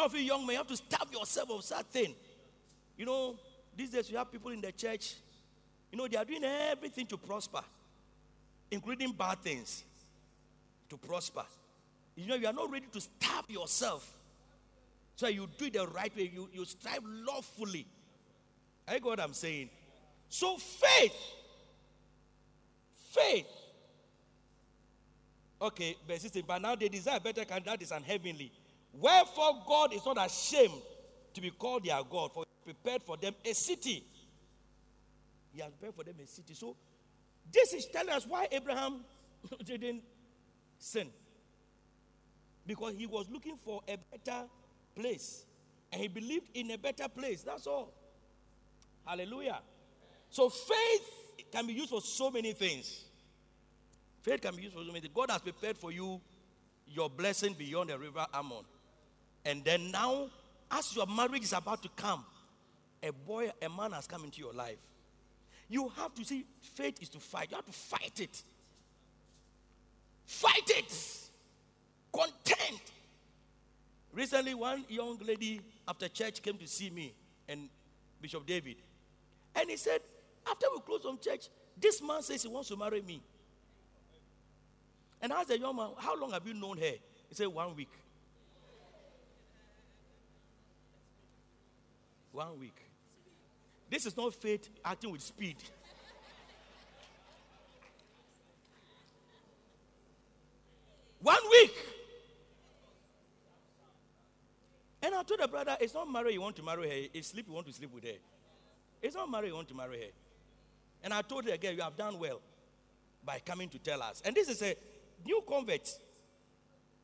[0.00, 2.14] Some of you young men, you have to starve yourself of that thing.
[2.96, 3.36] You know,
[3.76, 5.16] these days we have people in the church,
[5.92, 7.60] you know, they are doing everything to prosper,
[8.70, 9.84] including bad things
[10.88, 11.44] to prosper.
[12.16, 14.10] You know, you are not ready to starve yourself.
[15.16, 17.86] So you do it the right way, you, you strive lawfully.
[18.88, 19.68] I get what I'm saying.
[20.30, 21.12] So faith,
[23.10, 23.46] faith
[25.62, 26.44] Okay, verse 16.
[26.46, 28.50] But now they desire better kind that is unheavenly.
[28.92, 30.82] Wherefore God is not ashamed
[31.34, 34.04] to be called their God, for he prepared for them a city.
[35.52, 36.54] He has prepared for them a city.
[36.54, 36.76] So
[37.52, 39.00] this is telling us why Abraham
[39.64, 40.02] didn't
[40.78, 41.08] sin.
[42.66, 44.44] Because he was looking for a better
[44.94, 45.44] place.
[45.92, 47.42] And he believed in a better place.
[47.42, 47.92] That's all.
[49.04, 49.60] Hallelujah.
[50.30, 53.04] So faith can be used for so many things.
[54.22, 55.14] Faith can be used for so many things.
[55.14, 56.20] God has prepared for you
[56.86, 58.64] your blessing beyond the river Arnon.
[59.44, 60.28] And then now,
[60.70, 62.24] as your marriage is about to come,
[63.02, 64.78] a boy, a man has come into your life.
[65.68, 67.48] You have to see faith is to fight.
[67.50, 68.42] You have to fight it.
[70.26, 71.28] Fight it.
[72.12, 72.80] Content.
[74.12, 77.14] Recently, one young lady after church came to see me
[77.48, 77.68] and
[78.20, 78.76] Bishop David.
[79.54, 80.00] And he said,
[80.46, 81.48] after we close from church,
[81.80, 83.22] this man says he wants to marry me.
[85.22, 86.94] And I asked the young man, How long have you known her?
[87.28, 87.90] He said, One week.
[92.32, 92.76] One week.
[93.90, 95.56] This is not faith acting with speed.
[101.20, 101.74] One week.
[105.02, 107.46] And I told the brother, it's not marry you want to marry her, it's sleep
[107.48, 108.18] you want to sleep with her.
[109.02, 110.10] It's not marry you want to marry her.
[111.02, 112.40] And I told her again, you have done well
[113.24, 114.22] by coming to tell us.
[114.24, 114.74] And this is a
[115.24, 115.84] new convert.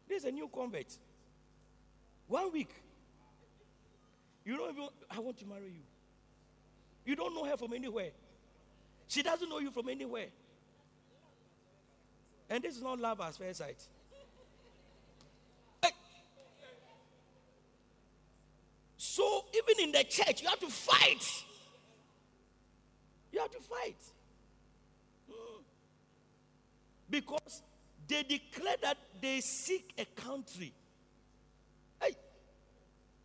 [0.09, 0.97] This is a new convert.
[2.27, 2.71] One week.
[4.47, 5.83] You don't even, I want to marry you.
[7.05, 8.11] You don't know her from anywhere.
[9.09, 10.29] She doesn't know you from anywhere.
[12.49, 13.87] And this is not love at first sight.
[19.17, 21.27] So even in the church, you have to fight.
[23.33, 23.97] You have to fight.
[25.27, 25.63] Hmm.
[27.09, 27.63] Because
[28.07, 30.75] they declare that they seek a country.
[31.99, 32.15] Hey.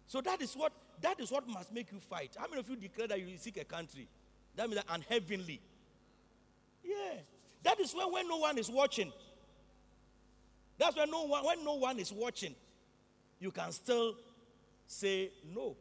[0.08, 0.72] So that is what
[1.02, 2.36] that is what must make you fight.
[2.38, 4.08] How many of you declare that you seek a country?
[4.56, 5.62] That means that unheavenly.
[6.84, 7.20] Yeah.
[7.64, 9.12] That is when, when no one is watching.
[10.78, 12.56] That's when no one when no one is watching,
[13.40, 14.16] you can still
[14.88, 15.76] say no.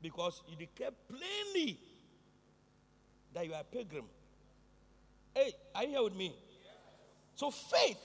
[0.00, 1.78] Because you declare plainly
[3.34, 4.04] that you are a pilgrim.
[5.34, 6.34] Hey, are you here with me?
[7.34, 7.98] So faith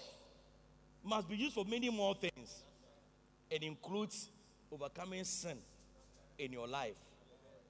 [1.04, 2.64] must be used for many more things.
[3.50, 4.30] It includes
[4.74, 5.58] overcoming sin
[6.38, 6.96] in your life.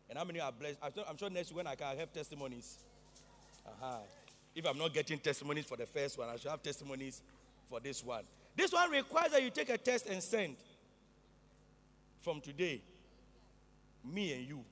[0.09, 0.77] And how many are blessed?
[0.81, 2.79] I'm sure next week when I can have testimonies.
[3.65, 3.97] Uh-huh.
[4.55, 7.21] If I'm not getting testimonies for the first one, I should have testimonies
[7.69, 8.23] for this one.
[8.55, 10.55] This one requires that you take a test and send.
[12.21, 12.81] From today,
[14.05, 14.63] me and you,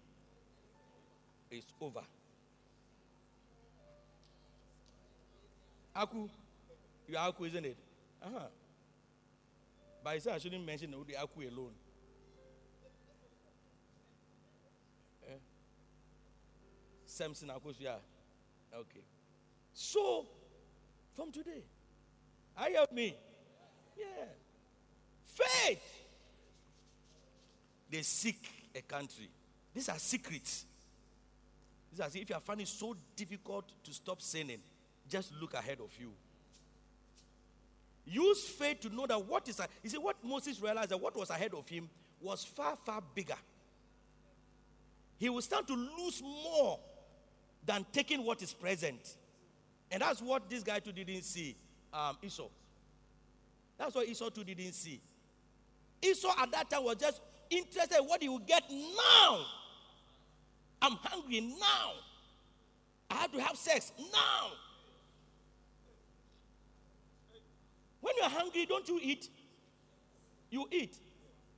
[1.50, 2.02] it's over.
[5.94, 6.30] Aku,
[7.10, 7.78] you are Aku, isn't it?
[8.24, 8.40] Uh-huh.
[10.04, 11.74] But I said I shouldn't mention the Aku alone.
[17.22, 17.92] Samson yeah.
[18.76, 19.02] Okay.
[19.74, 20.26] So,
[21.16, 21.62] from today,
[22.58, 23.16] I have me.
[23.96, 24.26] Yeah.
[25.26, 26.04] Faith.
[27.92, 28.44] They seek
[28.74, 29.30] a country.
[29.72, 30.66] These are secrets.
[31.92, 34.62] These are, if you are finding it so difficult to stop sinning,
[35.08, 36.12] just look ahead of you.
[38.04, 41.30] Use faith to know that what is, you see, what Moses realized that what was
[41.30, 41.88] ahead of him
[42.20, 43.38] was far, far bigger.
[45.20, 46.80] He will start to lose more
[47.66, 49.18] than taking what is present.
[49.92, 51.56] And that's what this guy too didn't see,
[51.94, 52.48] um, Esau.
[53.78, 55.02] That's what Esau too didn't see.
[56.02, 59.46] Esau at that time was just interested in what he will get now.
[60.82, 61.92] I'm hungry now.
[63.10, 64.52] I have to have sex now.
[68.00, 69.30] When you're hungry, don't you eat?
[70.50, 70.98] You eat.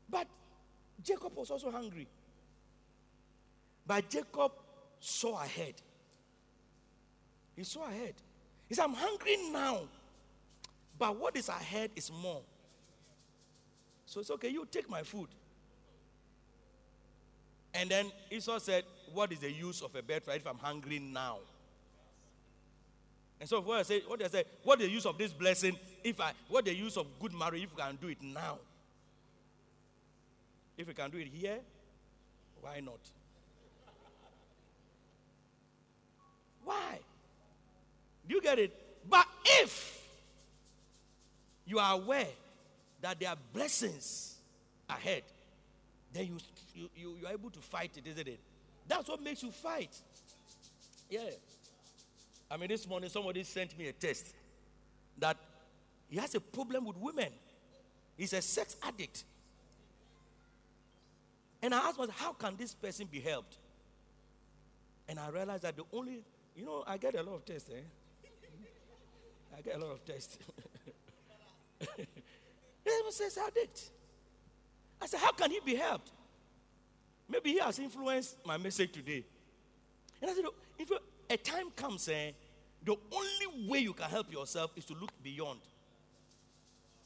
[0.10, 0.28] But
[1.02, 2.08] Jacob was also hungry.
[3.86, 4.52] But Jacob
[5.00, 5.76] saw ahead.
[7.56, 8.14] He saw ahead.
[8.68, 9.82] He said, I'm hungry now.
[10.98, 12.42] But what is ahead is more.
[14.06, 15.28] So it's okay, you take my food.
[17.74, 21.40] And then Esau said, What is the use of a birthright if I'm hungry now?
[23.40, 26.20] And so what I say, what I say, what the use of this blessing if
[26.22, 28.58] I what the use of good marriage if we can do it now?
[30.78, 31.60] If we can do it here,
[32.62, 33.00] why not?
[36.64, 37.00] Why?
[38.28, 38.74] Do you get it?
[39.10, 40.02] But if
[41.66, 42.28] you are aware
[43.02, 44.36] that there are blessings
[44.90, 45.24] ahead,
[46.14, 46.38] then you,
[46.76, 48.40] you, you, you are able to fight it, isn't it?
[48.88, 49.96] That's what makes you fight.
[51.10, 51.22] Yeah.
[52.50, 54.34] I mean, this morning somebody sent me a test
[55.18, 55.38] that
[56.10, 57.30] he has a problem with women.
[58.18, 59.24] He's a sex addict.
[61.62, 63.58] And I asked myself, how can this person be helped?
[65.08, 66.24] And I realized that the only,
[66.56, 67.82] you know, I get a lot of tests, eh?
[69.58, 70.38] I get a lot of tests.
[71.98, 73.90] he says addict.
[75.02, 76.12] I said, how can he be helped?
[77.30, 79.26] Maybe he has influenced my message today.
[80.22, 80.46] And I said,
[80.80, 80.90] if
[81.30, 82.32] a time comes, eh,
[82.84, 85.60] the only way you can help yourself is to look beyond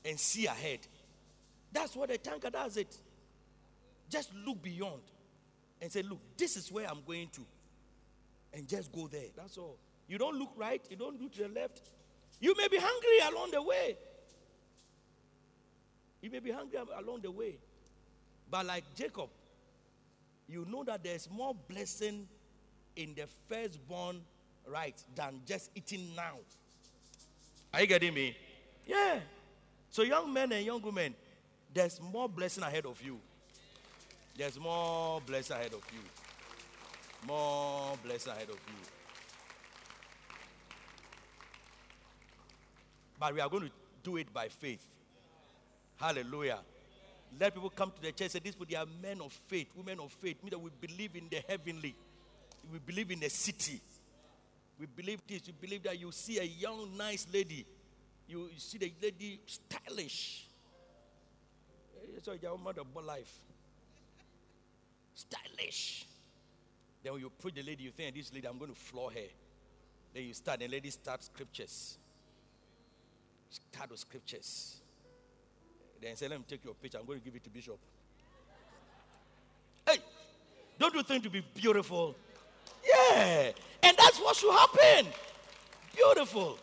[0.05, 0.79] and see ahead.
[1.71, 2.97] That's what a tanker does it.
[4.09, 5.01] Just look beyond
[5.81, 7.41] and say, look, this is where I'm going to.
[8.53, 9.27] And just go there.
[9.35, 9.77] That's all.
[10.07, 11.81] You don't look right, you don't look to the left,
[12.39, 13.97] you may be hungry along the way.
[16.21, 17.57] You may be hungry along the way.
[18.49, 19.29] But like Jacob,
[20.47, 22.27] you know that there's more blessing
[22.95, 24.21] in the firstborn
[24.65, 26.37] right than just eating now.
[27.73, 28.35] Are you getting me?
[28.85, 29.19] Yeah.
[29.89, 31.13] So, young men and young women,
[31.73, 33.19] there's more blessing ahead of you.
[34.37, 35.99] There's more blessing ahead of you.
[37.27, 38.96] More blessing ahead of you.
[43.19, 43.71] But we are going to
[44.03, 44.85] do it by faith.
[45.97, 46.59] Hallelujah.
[47.39, 49.99] Let people come to the church and say, These people, are men of faith, women
[49.99, 50.41] of faith.
[50.43, 51.95] Mean that we believe in the heavenly.
[52.71, 53.81] We believe in the city.
[54.79, 55.41] We believe this.
[55.47, 57.65] We believe that you see a young, nice lady.
[58.27, 60.45] You, see the lady stylish.
[62.23, 63.39] So your mother about life.
[65.15, 66.05] Stylish.
[67.03, 69.27] Then when you approach the lady, you think, this lady, I'm going to floor her.
[70.13, 71.97] Then you start, the lady starts scriptures
[73.49, 74.77] start with scriptures.
[76.01, 76.97] Then say, Let me take your picture.
[76.99, 77.77] I'm going to give it to Bishop.
[79.87, 79.97] Hey,
[80.77, 82.15] don't you think to be beautiful?
[82.85, 83.51] Yeah.
[83.83, 85.11] And that's what should happen.
[85.95, 86.59] Beautiful.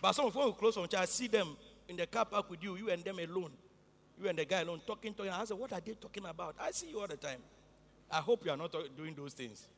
[0.00, 1.56] But some of you close from church, see them
[1.88, 3.50] in the car park with you, you and them alone.
[4.20, 5.32] You and the guy alone talking, talking.
[5.32, 6.54] I said, What are they talking about?
[6.60, 7.40] I see you all the time.
[8.10, 9.68] I hope you are not doing those things.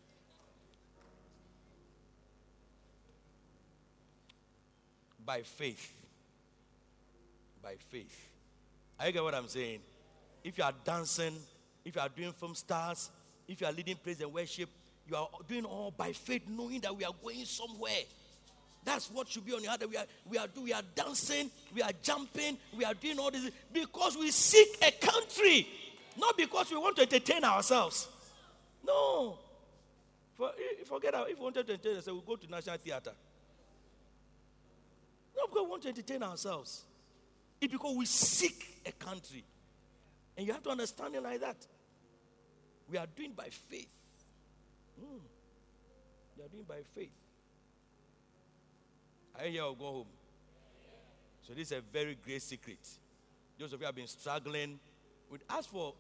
[5.25, 5.93] By faith.
[7.62, 8.29] By faith.
[8.99, 9.81] Are you get what I'm saying?
[10.45, 11.35] If you are dancing,
[11.85, 13.11] if you are doing film stars,
[13.47, 14.68] if you are leading praise and worship,
[15.09, 18.03] you are doing all by faith, knowing that we are going somewhere.
[18.85, 19.89] That's what should be on your heart.
[19.89, 23.51] We are, we are, we are dancing, we are jumping, we are doing all this
[23.73, 25.68] because we seek a country,
[26.18, 28.09] not because we want to entertain ourselves.
[28.85, 29.39] No.
[30.35, 30.51] For,
[30.87, 31.14] forget.
[31.14, 33.12] If we wanted to entertain ourselves, we'll go to National Theatre.
[35.63, 36.85] We want to entertain ourselves.
[37.61, 39.45] It's because we seek a country.
[40.37, 41.57] And you have to understand it like that.
[42.91, 43.89] We are doing by faith.
[45.01, 45.21] Mm.
[46.37, 47.13] We are doing by faith.
[49.45, 50.07] You here or go home?
[51.47, 52.79] So this is a very great secret.
[53.59, 54.79] Those of you have been struggling
[55.31, 55.95] with as for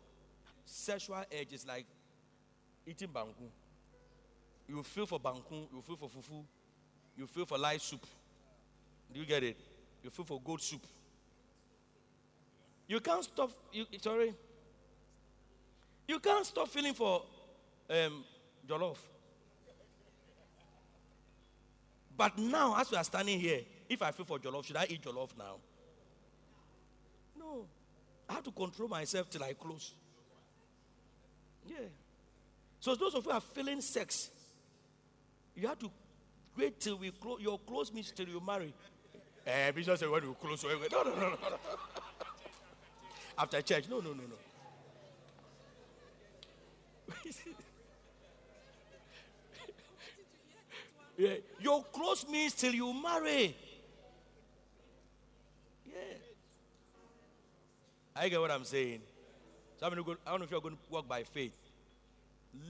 [0.64, 1.86] sexual urge, it's like
[2.86, 3.48] eating banku.
[4.68, 6.44] You feel for banku, you feel for fufu,
[7.16, 8.06] you feel for light soup.
[9.12, 9.56] Do you get it?
[10.02, 10.84] You feel for goat soup.
[12.88, 13.50] You can't stop.
[13.72, 14.34] You, sorry.
[16.08, 17.22] You can't stop feeling for
[17.88, 18.24] um,
[18.68, 18.96] jollof.
[22.16, 25.02] But now, as we are standing here, if I feel for jollof, should I eat
[25.02, 25.56] jollof now?
[27.38, 27.66] No.
[28.28, 29.94] I have to control myself till I close.
[31.66, 31.76] Yeah.
[32.80, 34.30] So those of you are feeling sex,
[35.54, 35.90] you have to
[36.56, 37.40] wait till we close.
[37.40, 38.74] Your close means till you marry.
[39.46, 40.62] Eh, Bishop said when you close.
[40.64, 41.36] No, no, no, no, no.
[43.36, 44.36] After church, no, no, no, no.
[51.18, 51.34] yeah.
[51.60, 53.56] Your close means till you marry.
[55.86, 55.94] Yeah.
[58.14, 59.00] I get what I'm saying.
[59.80, 61.54] So I'm I don't know if you're going to walk by faith.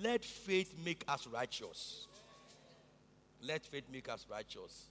[0.01, 2.07] Let faith make us righteous.
[3.43, 4.87] Let faith make us righteous.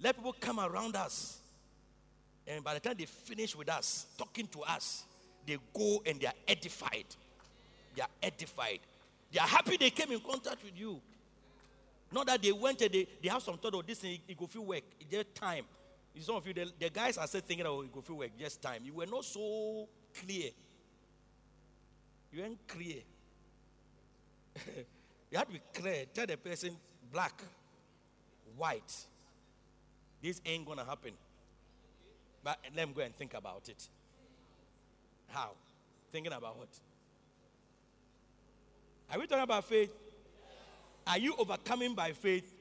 [0.00, 1.38] Let people come around us.
[2.46, 5.04] And by the time they finish with us, talking to us,
[5.46, 7.06] they go and they are edified.
[7.94, 8.80] They are edified.
[9.32, 11.00] They are happy they came in contact with you.
[12.12, 14.36] Not that they went and they, they have some thought of oh, this thing, it
[14.36, 14.82] go feel work.
[15.00, 15.64] It's just time.
[16.20, 18.62] Some of you, the, the guys are still thinking, oh, it go feel work, just
[18.62, 18.82] time.
[18.84, 19.88] You were not so
[20.22, 20.50] clear.
[22.32, 23.02] You weren't clear.
[25.30, 26.04] you have to be clear.
[26.14, 26.76] Tell the person
[27.12, 27.42] black,
[28.56, 29.06] white.
[30.26, 31.12] This ain't gonna happen.
[32.42, 33.88] But let them go and think about it.
[35.28, 35.52] How?
[36.10, 36.68] Thinking about what?
[39.08, 39.94] Are we talking about faith?
[41.06, 42.52] Are you overcoming by faith?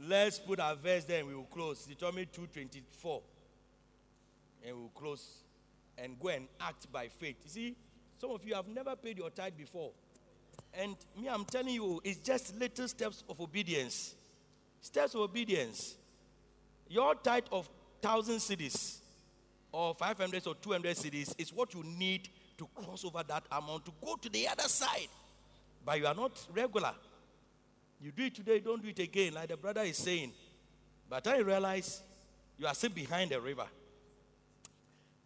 [0.00, 1.84] Let's put our verse there and we will close.
[1.84, 3.22] Deuteronomy 2.24.
[4.66, 5.44] And we'll close
[5.96, 7.36] and go and act by faith.
[7.44, 7.76] You see,
[8.18, 9.92] some of you have never paid your tithe before.
[10.72, 14.16] And me, I'm telling you, it's just little steps of obedience.
[14.80, 15.98] Steps of obedience.
[16.88, 17.68] Your tithe of
[18.00, 18.98] thousand cedis
[19.72, 22.28] or 500 or 200 cedis is what you need
[22.58, 25.08] to cross over that amount to go to the other side.
[25.84, 26.92] But you are not regular.
[28.00, 30.32] You do it today, don't do it again, like the brother is saying.
[31.08, 32.02] But I realize
[32.58, 33.66] you are still behind the river.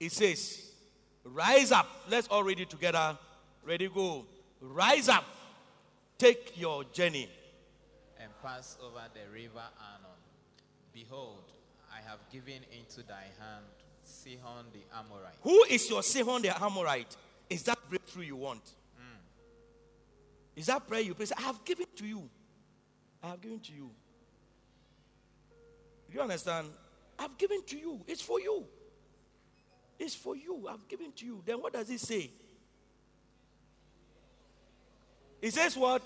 [0.01, 0.69] It says,
[1.25, 1.87] Rise up.
[2.09, 3.19] Let's all read it together.
[3.65, 4.25] Ready, go.
[4.61, 5.25] Rise up.
[6.17, 7.29] Take your journey.
[8.21, 10.18] And pass over the river Arnon.
[10.99, 11.45] Behold,
[11.93, 13.65] I have given into thy hand
[14.03, 15.37] Sihon the Amorite.
[15.43, 17.17] Who is your Sihon the Amorite?
[17.49, 18.65] Is that breakthrough you want?
[18.65, 19.19] Mm.
[20.57, 21.27] Is that prayer you pray?
[21.37, 22.29] I have given to you.
[23.23, 23.91] I have given to you.
[26.11, 26.69] Do you understand?
[27.17, 28.01] I've given to you.
[28.09, 28.65] It's for you.
[30.01, 30.67] It's for you.
[30.69, 31.43] I've given to you.
[31.47, 32.31] Then what does it say?
[35.41, 36.03] It says what?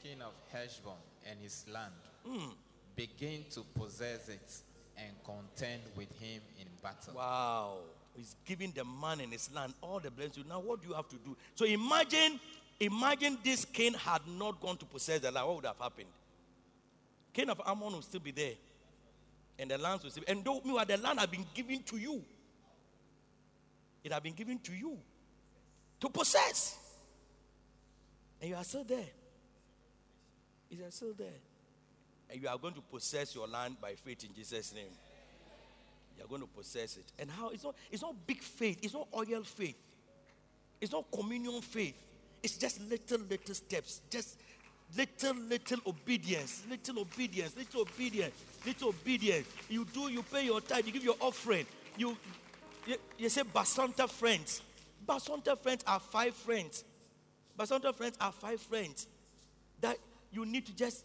[0.00, 0.92] King of Heshbon
[1.28, 1.92] and his land.
[2.28, 2.52] Mm.
[2.98, 4.52] Begin to possess it
[4.96, 7.14] and contend with him in battle.
[7.14, 7.76] Wow.
[8.16, 10.44] He's giving the man and his land all the blessings.
[10.48, 11.36] Now, what do you have to do?
[11.54, 12.40] So imagine,
[12.80, 15.46] imagine this king had not gone to possess the land.
[15.46, 16.08] What would have happened?
[17.32, 18.54] King of Ammon will still be there.
[19.60, 20.32] And the land will still be.
[20.32, 22.20] And don't meanwhile, the land had been given to you.
[24.02, 24.98] It had been given to you
[26.00, 26.76] to possess.
[28.40, 29.06] And you are still there.
[30.68, 31.28] You are still there.
[32.30, 34.90] And you are going to possess your land by faith in Jesus' name.
[36.16, 37.04] You are going to possess it.
[37.18, 37.48] And how?
[37.50, 38.78] It's not, it's not big faith.
[38.82, 39.76] It's not oil faith.
[40.80, 41.94] It's not communion faith.
[42.42, 44.02] It's just little, little steps.
[44.10, 44.38] Just
[44.96, 46.64] little, little obedience.
[46.68, 47.56] Little obedience.
[47.56, 48.34] Little obedience.
[48.66, 49.46] Little obedience.
[49.68, 51.66] You do, you pay your tithe, you give your offering.
[51.96, 52.16] You,
[52.86, 54.62] you, you say, Basanta friends.
[55.06, 56.84] Basanta friends are five friends.
[57.58, 59.06] Basanta friends are five friends
[59.80, 59.96] that
[60.30, 61.04] you need to just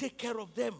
[0.00, 0.74] take care of them.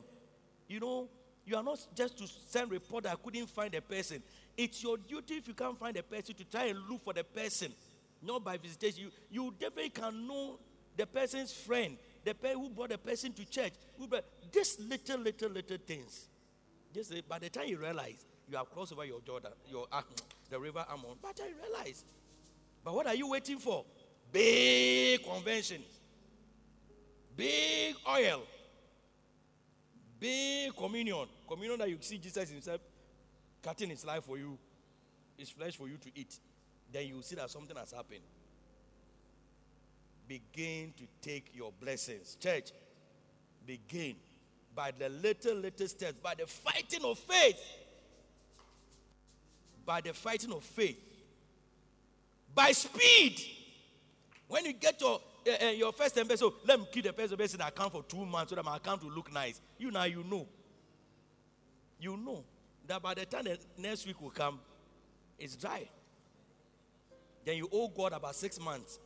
[0.66, 1.08] You know,
[1.44, 4.22] you are not just to send report that I couldn't find a person.
[4.56, 7.24] It's your duty if you can't find a person to try and look for the
[7.24, 7.72] person,
[8.22, 9.04] not by visitation.
[9.04, 10.58] You, you definitely can know
[10.96, 13.72] the person's friend, the person who brought the person to church.
[13.98, 16.26] Who brought, just little, little, little things.
[16.94, 20.02] Just by the time you realize you have crossed over your Jordan, your uh,
[20.50, 22.04] the river Arnon, but I realize.
[22.82, 23.84] But what are you waiting for?
[24.32, 25.82] Big convention,
[27.36, 28.42] big oil,
[30.20, 32.80] big communion, communion that you see Jesus Himself
[33.62, 34.56] cutting His life for you,
[35.36, 36.38] His flesh for you to eat.
[36.92, 38.20] Then you see that something has happened.
[40.28, 42.70] Begin to take your blessings, church.
[43.66, 44.14] Begin
[44.74, 47.60] by the little, little steps, by the fighting of faith.
[49.84, 50.98] By the fighting of faith.
[52.54, 53.40] By speed.
[54.48, 57.60] When you get your uh, your first embezzle, so let me keep the first in
[57.60, 59.60] account for two months so that my account will look nice.
[59.78, 60.46] You now you know.
[61.98, 62.44] You know
[62.86, 64.58] that by the time the next week will come,
[65.38, 65.88] it's dry.
[67.44, 68.98] Then you owe God about six months.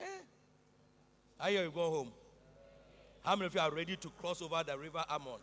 [0.00, 0.04] Eh?
[1.38, 2.12] How you go home?
[3.24, 5.40] How many of you are ready to cross over the river Arnon?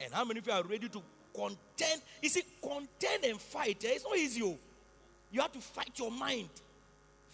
[0.00, 1.02] And how many of you are ready to
[1.34, 2.02] contend?
[2.22, 3.84] You see, contend and fight.
[3.84, 3.92] Eh?
[3.92, 4.42] It's not easy.
[4.42, 4.58] Oh.
[5.30, 6.48] You have to fight your mind,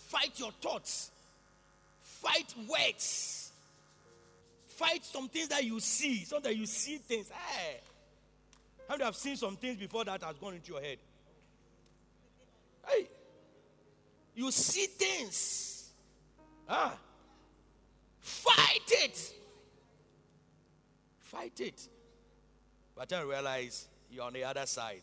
[0.08, 1.10] fight your thoughts,
[2.00, 3.52] fight words,
[4.66, 6.24] fight some things that you see.
[6.24, 7.30] So that you see things.
[7.30, 7.80] Hey.
[8.88, 10.98] How many have seen some things before that has gone into your head?
[12.86, 13.08] Hey.
[14.34, 15.90] You see things.
[16.68, 16.94] Ah.
[18.20, 19.32] Fight it.
[21.20, 21.88] Fight it.
[22.96, 25.02] But then realize you're on the other side.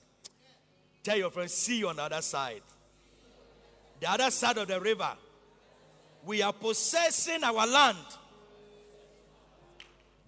[1.03, 2.61] Tell your friends, see you on the other side.
[3.99, 5.11] The other side of the river.
[6.25, 7.97] We are possessing our land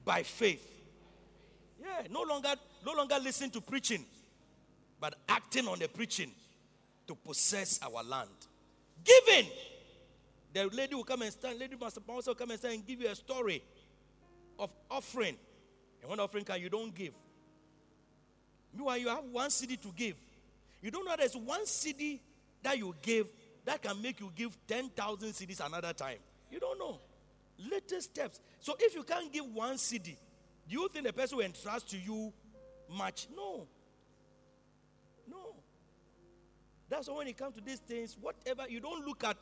[0.03, 0.71] by faith.
[1.81, 2.53] Yeah, no longer,
[2.85, 4.05] no longer listen to preaching,
[4.99, 6.31] but acting on the preaching
[7.07, 8.29] to possess our land.
[9.03, 9.49] Giving.
[10.53, 13.01] The lady will come and stand, lady Master must also come and stand and give
[13.01, 13.61] you a story
[14.57, 15.35] of offering.
[16.01, 17.13] And when offering can you don't give.
[18.73, 20.15] Meanwhile, you have one cedi to give.
[20.81, 22.19] You don't know there's one cedi
[22.63, 23.27] that you give
[23.65, 26.17] that can make you give 10,000 cedis another time.
[26.51, 26.99] You don't know.
[27.57, 28.39] Little steps.
[28.59, 30.15] So if you can't give one cedi,
[30.67, 32.31] do you think the person will entrust to you
[32.89, 33.27] much?
[33.35, 33.67] No.
[35.27, 35.55] No.
[36.89, 39.37] That's why when it comes to these things, whatever, you don't look at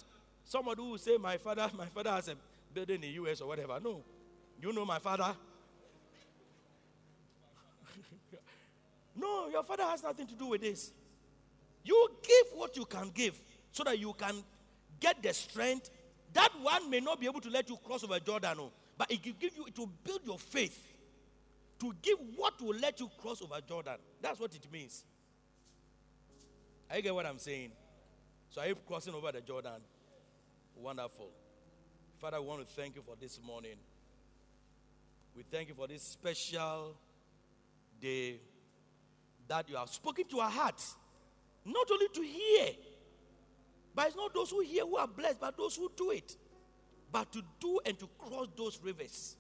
[0.46, 2.36] somebody who will say, My father, my father has a
[2.74, 3.80] building in the US or whatever.
[3.82, 4.04] No.
[4.62, 5.36] You know my father?
[9.16, 10.94] no, your father has nothing to do with this.
[11.84, 13.38] You give what you can give
[13.74, 14.36] so that you can
[15.00, 15.90] get the strength.
[16.32, 19.26] That one may not be able to let you cross over Jordan, no, but it
[19.26, 20.80] will give you, it will build your faith
[21.80, 23.96] to give what will let you cross over Jordan.
[24.22, 25.04] That's what it means.
[26.90, 27.72] I get what I'm saying?
[28.50, 29.82] So are you crossing over the Jordan?
[30.76, 31.30] Wonderful.
[32.18, 33.76] Father, we want to thank you for this morning.
[35.36, 36.96] We thank you for this special
[38.00, 38.40] day
[39.48, 40.96] that you have spoken to our hearts.
[41.66, 42.68] Not only to hear,
[43.96, 46.36] but it's not those who hear who are blessed, but those who do it.
[47.12, 49.36] But to do and to cross those rivers,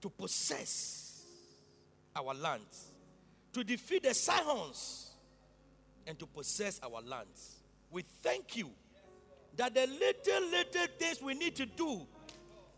[0.00, 1.22] to possess
[2.14, 2.86] our lands,
[3.52, 5.08] to defeat the Sihons,
[6.06, 7.56] and to possess our lands.
[7.90, 8.70] We thank you
[9.56, 12.06] that the little, little things we need to do,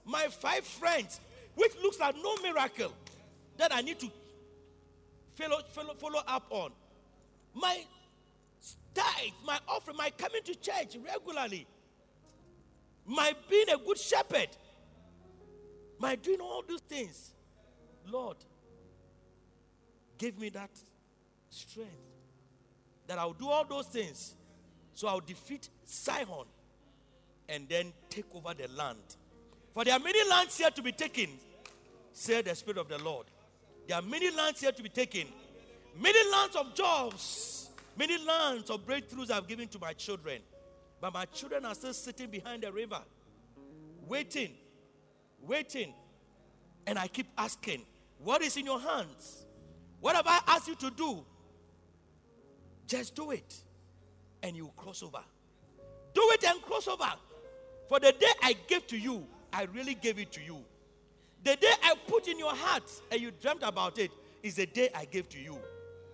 [0.05, 1.21] my five friends,
[1.55, 2.93] which looks like no miracle,
[3.59, 4.11] that I need to
[5.35, 6.73] follow, follow, follow up on.
[7.55, 7.85] My
[8.95, 11.67] tithe, my offering, my coming to church regularly,
[13.07, 14.49] my being a good shepherd,
[15.99, 17.33] my doing all those things.
[18.07, 18.37] Lord,
[20.19, 20.71] give me that
[21.51, 21.91] strength
[23.07, 24.35] that I'll do all those things
[24.95, 26.47] so I'll defeat Sihon
[27.49, 28.99] and then take over the land.
[29.75, 31.31] For there are many lands here to be taken,
[32.13, 33.27] said the Spirit of the Lord.
[33.89, 35.27] There are many lands here to be taken,
[35.99, 37.60] many lands of jobs,
[38.01, 40.41] many lands of breakthroughs I've given to my children.
[41.03, 43.01] But my children are still sitting behind the river,
[44.09, 44.55] waiting,
[45.43, 45.93] waiting.
[46.87, 47.83] And I keep asking,
[48.25, 49.45] What is in your hands?
[50.01, 51.25] What have I asked you to do?
[52.87, 53.55] Just do it,
[54.43, 55.23] and you cross over.
[56.15, 57.13] Do it and cross over.
[57.89, 60.65] For the day I gave to you, I really gave it to you.
[61.45, 64.11] The day I put in your heart and you dreamt about it
[64.43, 65.59] is the day I gave to you.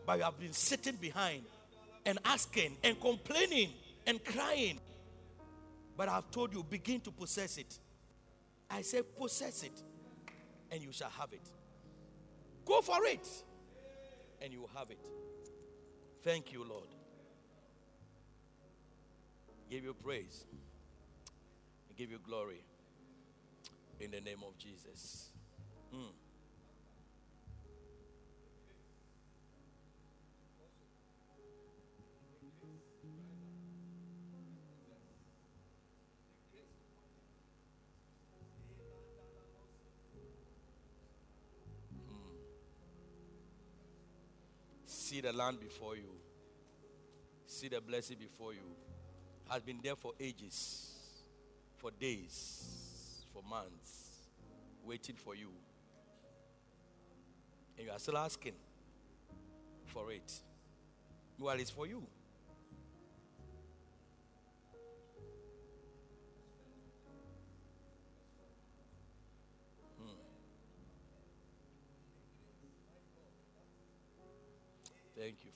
[0.05, 1.43] But you have been sitting behind
[2.07, 3.71] and asking and complaining
[4.07, 4.79] and crying.
[5.97, 7.79] But I've told you, begin to possess it.
[8.71, 9.83] I say, possess it,
[10.71, 11.51] and you shall have it.
[12.65, 13.27] Go for it,
[14.41, 15.05] and you have it.
[16.23, 16.89] Thank you, Lord.
[19.71, 20.45] Give you praise.
[21.97, 22.63] Give you glory.
[24.01, 25.31] In the name of Jesus.
[25.95, 26.13] Mm.
[45.07, 46.11] See the land before you,
[47.47, 48.75] see the blessing before you,
[49.49, 50.91] has been there for ages,
[51.77, 54.27] for days, for months,
[54.85, 55.51] waiting for you.
[57.79, 58.55] And you are still asking
[59.85, 60.33] for it.
[61.39, 62.05] Well, it's for you.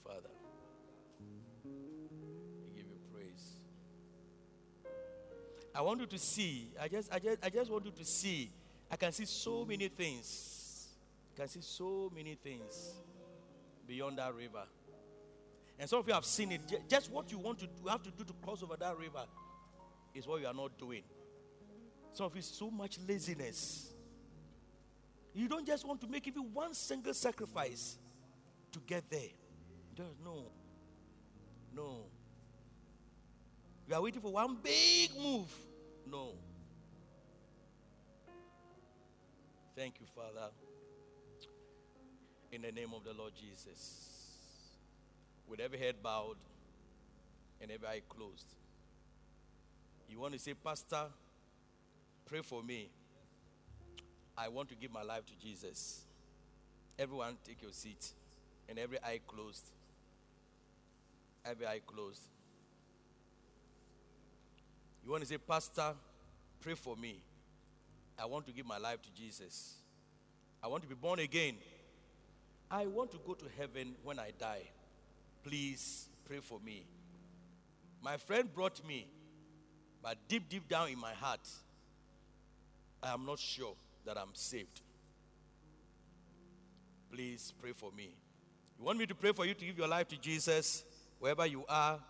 [0.05, 0.31] Father.
[1.65, 3.45] We give you praise.
[5.75, 6.73] I want you to see.
[6.81, 8.51] I just, I just, I just want you to see.
[8.91, 10.89] I can see so many things.
[11.35, 12.95] I can see so many things
[13.87, 14.65] beyond that river.
[15.79, 16.61] And some of you have seen it.
[16.89, 19.25] Just what you want to do, have to do to cross over that river
[20.15, 21.03] is what you are not doing.
[22.13, 23.93] Some of you so much laziness.
[25.33, 27.97] You don't just want to make even one single sacrifice
[28.73, 29.31] to get there.
[30.25, 30.45] No.
[31.75, 31.97] No.
[33.89, 35.53] You are waiting for one big move.
[36.07, 36.33] No.
[39.77, 40.51] Thank you, Father.
[42.53, 44.07] In the name of the Lord Jesus.
[45.49, 46.37] With every head bowed
[47.61, 48.47] and every eye closed.
[50.09, 51.07] You want to say, Pastor,
[52.27, 52.91] pray for me.
[54.37, 56.03] I want to give my life to Jesus.
[56.99, 58.13] Everyone, take your seat
[58.69, 59.71] and every eye closed
[61.45, 62.23] every eye closed.
[65.05, 65.95] You want to say, Pastor,
[66.61, 67.23] pray for me.
[68.19, 69.75] I want to give my life to Jesus.
[70.63, 71.57] I want to be born again.
[72.71, 74.63] I want to go to heaven when I die.
[75.43, 76.85] Please pray for me.
[78.03, 79.07] My friend brought me,
[80.03, 81.49] but deep, deep down in my heart,
[83.03, 83.75] I am not sure
[84.05, 84.81] that I'm saved.
[87.11, 88.15] Please pray for me.
[88.79, 90.85] You want me to pray for you to give your life to Jesus?
[91.21, 92.01] Wherever you are,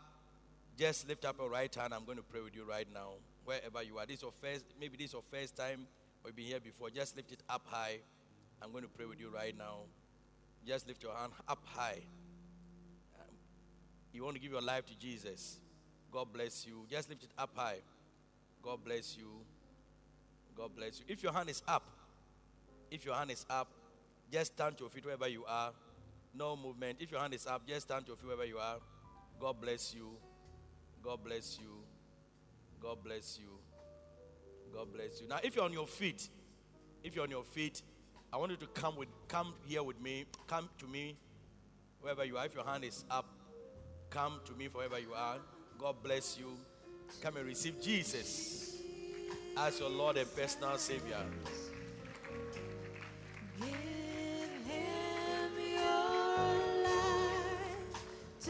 [0.78, 1.92] just lift up your right hand.
[1.92, 3.10] I'm going to pray with you right now.
[3.44, 5.86] Wherever you are, this is your first, maybe this is your first time
[6.22, 6.90] or you've been here before.
[6.90, 7.98] Just lift it up high.
[8.62, 9.80] I'm going to pray with you right now.
[10.66, 11.98] Just lift your hand up high.
[14.12, 15.58] You want to give your life to Jesus.
[16.10, 16.86] God bless you.
[16.90, 17.78] Just lift it up high.
[18.62, 19.28] God bless you.
[20.56, 21.04] God bless you.
[21.08, 21.82] If your hand is up,
[22.90, 23.68] if your hand is up,
[24.30, 25.72] just stand to your feet wherever you are.
[26.34, 26.98] No movement.
[27.00, 28.76] If your hand is up, just stand to your feet wherever you are.
[29.40, 30.10] God bless you.
[31.02, 31.82] God bless you.
[32.80, 33.48] God bless you.
[34.72, 35.28] God bless you.
[35.28, 36.28] Now, if you're on your feet,
[37.02, 37.80] if you're on your feet,
[38.32, 40.26] I want you to come with come here with me.
[40.46, 41.16] Come to me
[42.00, 42.44] wherever you are.
[42.44, 43.26] If your hand is up,
[44.10, 45.38] come to me wherever you are.
[45.78, 46.58] God bless you.
[47.22, 48.76] Come and receive Jesus
[49.56, 51.16] as your Lord and personal Savior.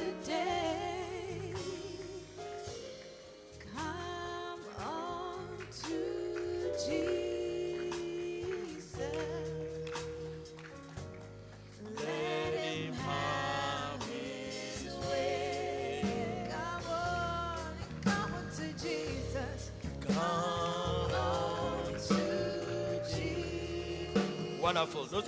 [0.01, 0.50] Wonderful.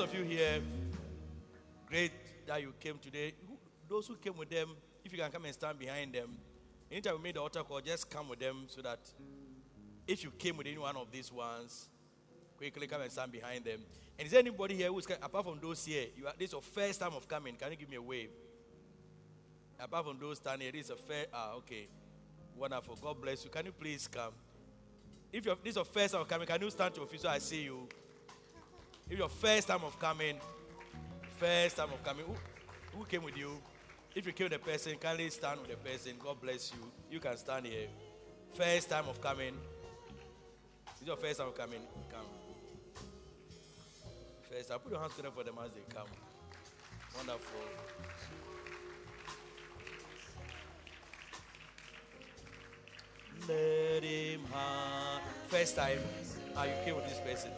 [0.03, 0.61] Of you here,
[1.87, 2.11] great
[2.49, 3.33] that you came today.
[3.89, 4.71] Those who came with them,
[5.05, 6.37] if you can come and stand behind them.
[6.91, 8.99] Anytime we made the altar call, just come with them so that
[10.09, 11.89] if you came with any one of these ones,
[12.57, 13.79] quickly come and stand behind them.
[14.19, 16.07] And is there anybody here who's apart from those here?
[16.17, 17.55] You are, this is your first time of coming.
[17.55, 18.31] Can you give me a wave?
[19.79, 21.27] Apart from those standing here, this is a fair.
[21.33, 21.87] Ah, okay.
[22.57, 22.99] Wonderful.
[23.01, 23.51] God bless you.
[23.51, 24.33] Can you please come?
[25.33, 27.21] If you're, this is your first time of coming, can you stand to your feet
[27.21, 27.89] so I see you?
[29.13, 30.37] If your first time of coming,
[31.37, 33.61] first time of coming, who, who came with you?
[34.15, 36.15] If you came with a person, kindly stand with the person.
[36.19, 36.91] God bless you.
[37.11, 37.89] You can stand here.
[38.55, 39.53] First time of coming.
[40.99, 41.81] Is your first time of coming?
[42.11, 42.25] Come.
[44.51, 46.09] First, I put your hands together for them as they come.
[47.15, 47.61] Wonderful.
[53.47, 55.21] Let him have.
[55.49, 55.99] First time,
[56.57, 57.51] are you okay with this person?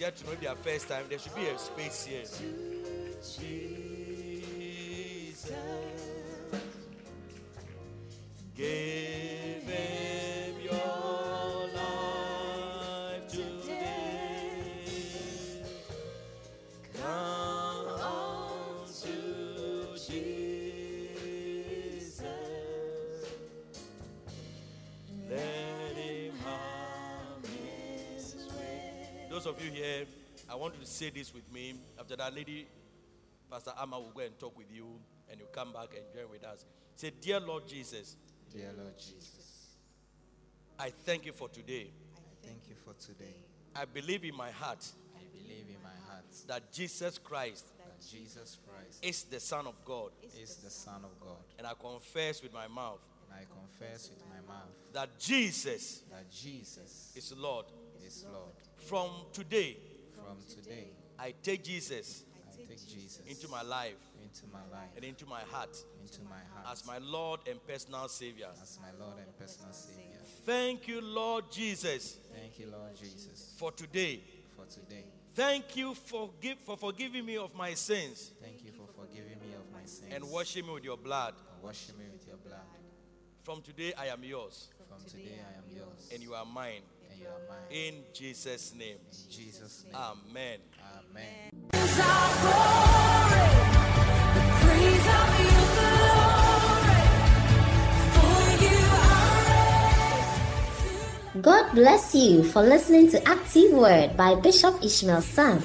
[0.00, 1.04] Get to know their first time.
[1.10, 3.89] There should be a space here.
[31.00, 31.74] Say this with me.
[31.98, 32.66] After that, lady,
[33.50, 34.84] Pastor Amma will go and talk with you,
[35.30, 36.66] and you come back and join with us.
[36.94, 38.16] Say, Dear Lord Jesus,
[38.52, 39.76] Dear Lord Jesus,
[40.78, 41.86] I thank you for today.
[42.14, 43.34] I thank you for today.
[43.74, 44.84] I believe in my heart
[45.16, 49.82] I believe in my heart that Jesus Christ that Jesus Christ is the Son of
[49.84, 50.10] God.
[50.42, 51.38] is the Son of God.
[51.56, 52.98] And I confess with my mouth
[53.30, 57.66] And I confess with my mouth that Jesus that Jesus is Lord.
[58.04, 58.50] is Lord.
[58.88, 59.76] From today,
[60.30, 65.04] From today, I take Jesus I take Jesus into my life into my life, and
[65.04, 68.46] into my heart into my heart as my Lord and personal Savior.
[68.62, 70.20] as my Lord and personal Savior.
[70.46, 74.20] Thank you, Lord Jesus, Thank you, Lord Jesus, for today.
[74.56, 75.04] for today.
[75.34, 79.54] Thank you for, give, for forgiving me of my sins Thank you for forgiving me
[79.58, 81.34] of my sins and washing me with your blood.
[81.54, 82.60] and washing me with your blood.
[83.42, 86.82] From today, I am yours From today, I am yours and you are mine.
[87.20, 87.66] And you are mine.
[87.70, 88.96] In Jesus' name.
[89.12, 90.58] In Jesus' name, Amen.
[91.10, 91.50] Amen.
[101.40, 105.60] God bless you for listening to Active Word by Bishop Ishmael Sam.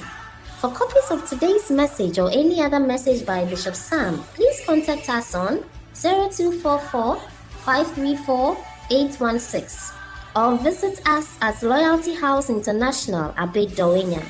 [0.60, 5.36] For copies of today's message or any other message by Bishop Sam, please contact us
[5.36, 7.18] on 0244
[7.66, 8.58] 534
[8.92, 10.05] 816
[10.36, 14.24] or visit us at Loyalty House International, Dawhenya.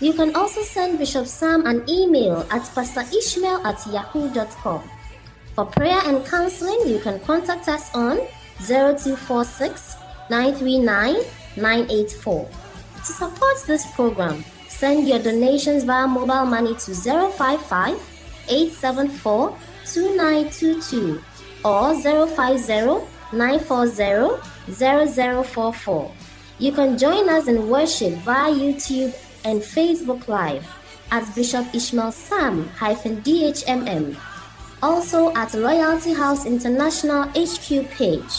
[0.00, 4.82] You can also send Bishop Sam an email at pastorishmael at yahoo.com.
[5.54, 8.18] For prayer and counseling, you can contact us on
[8.66, 9.96] 0246
[10.30, 11.16] 939
[11.56, 12.48] 984.
[12.96, 18.00] To support this program, send your donations via mobile money to 055
[18.48, 19.50] 874
[19.84, 21.22] 2922
[21.64, 26.12] or 050 940 0044.
[26.58, 30.66] You can join us in worship via YouTube and Facebook Live
[31.10, 34.16] at Bishop Ishmael Sam DHMM.
[34.82, 38.34] Also at Loyalty House International HQ page.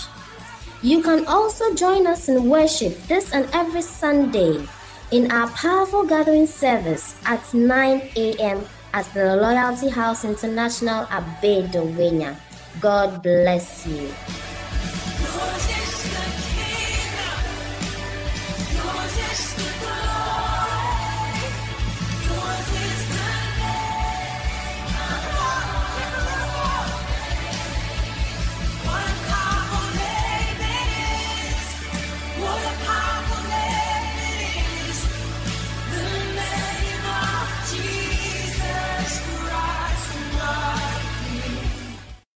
[0.82, 4.68] You can also join us in worship this and every Sunday
[5.12, 8.66] in our powerful gathering service at 9 a.m.
[8.94, 12.36] at the Loyalty House International Abbey Dawhenya.
[12.82, 14.12] God bless you.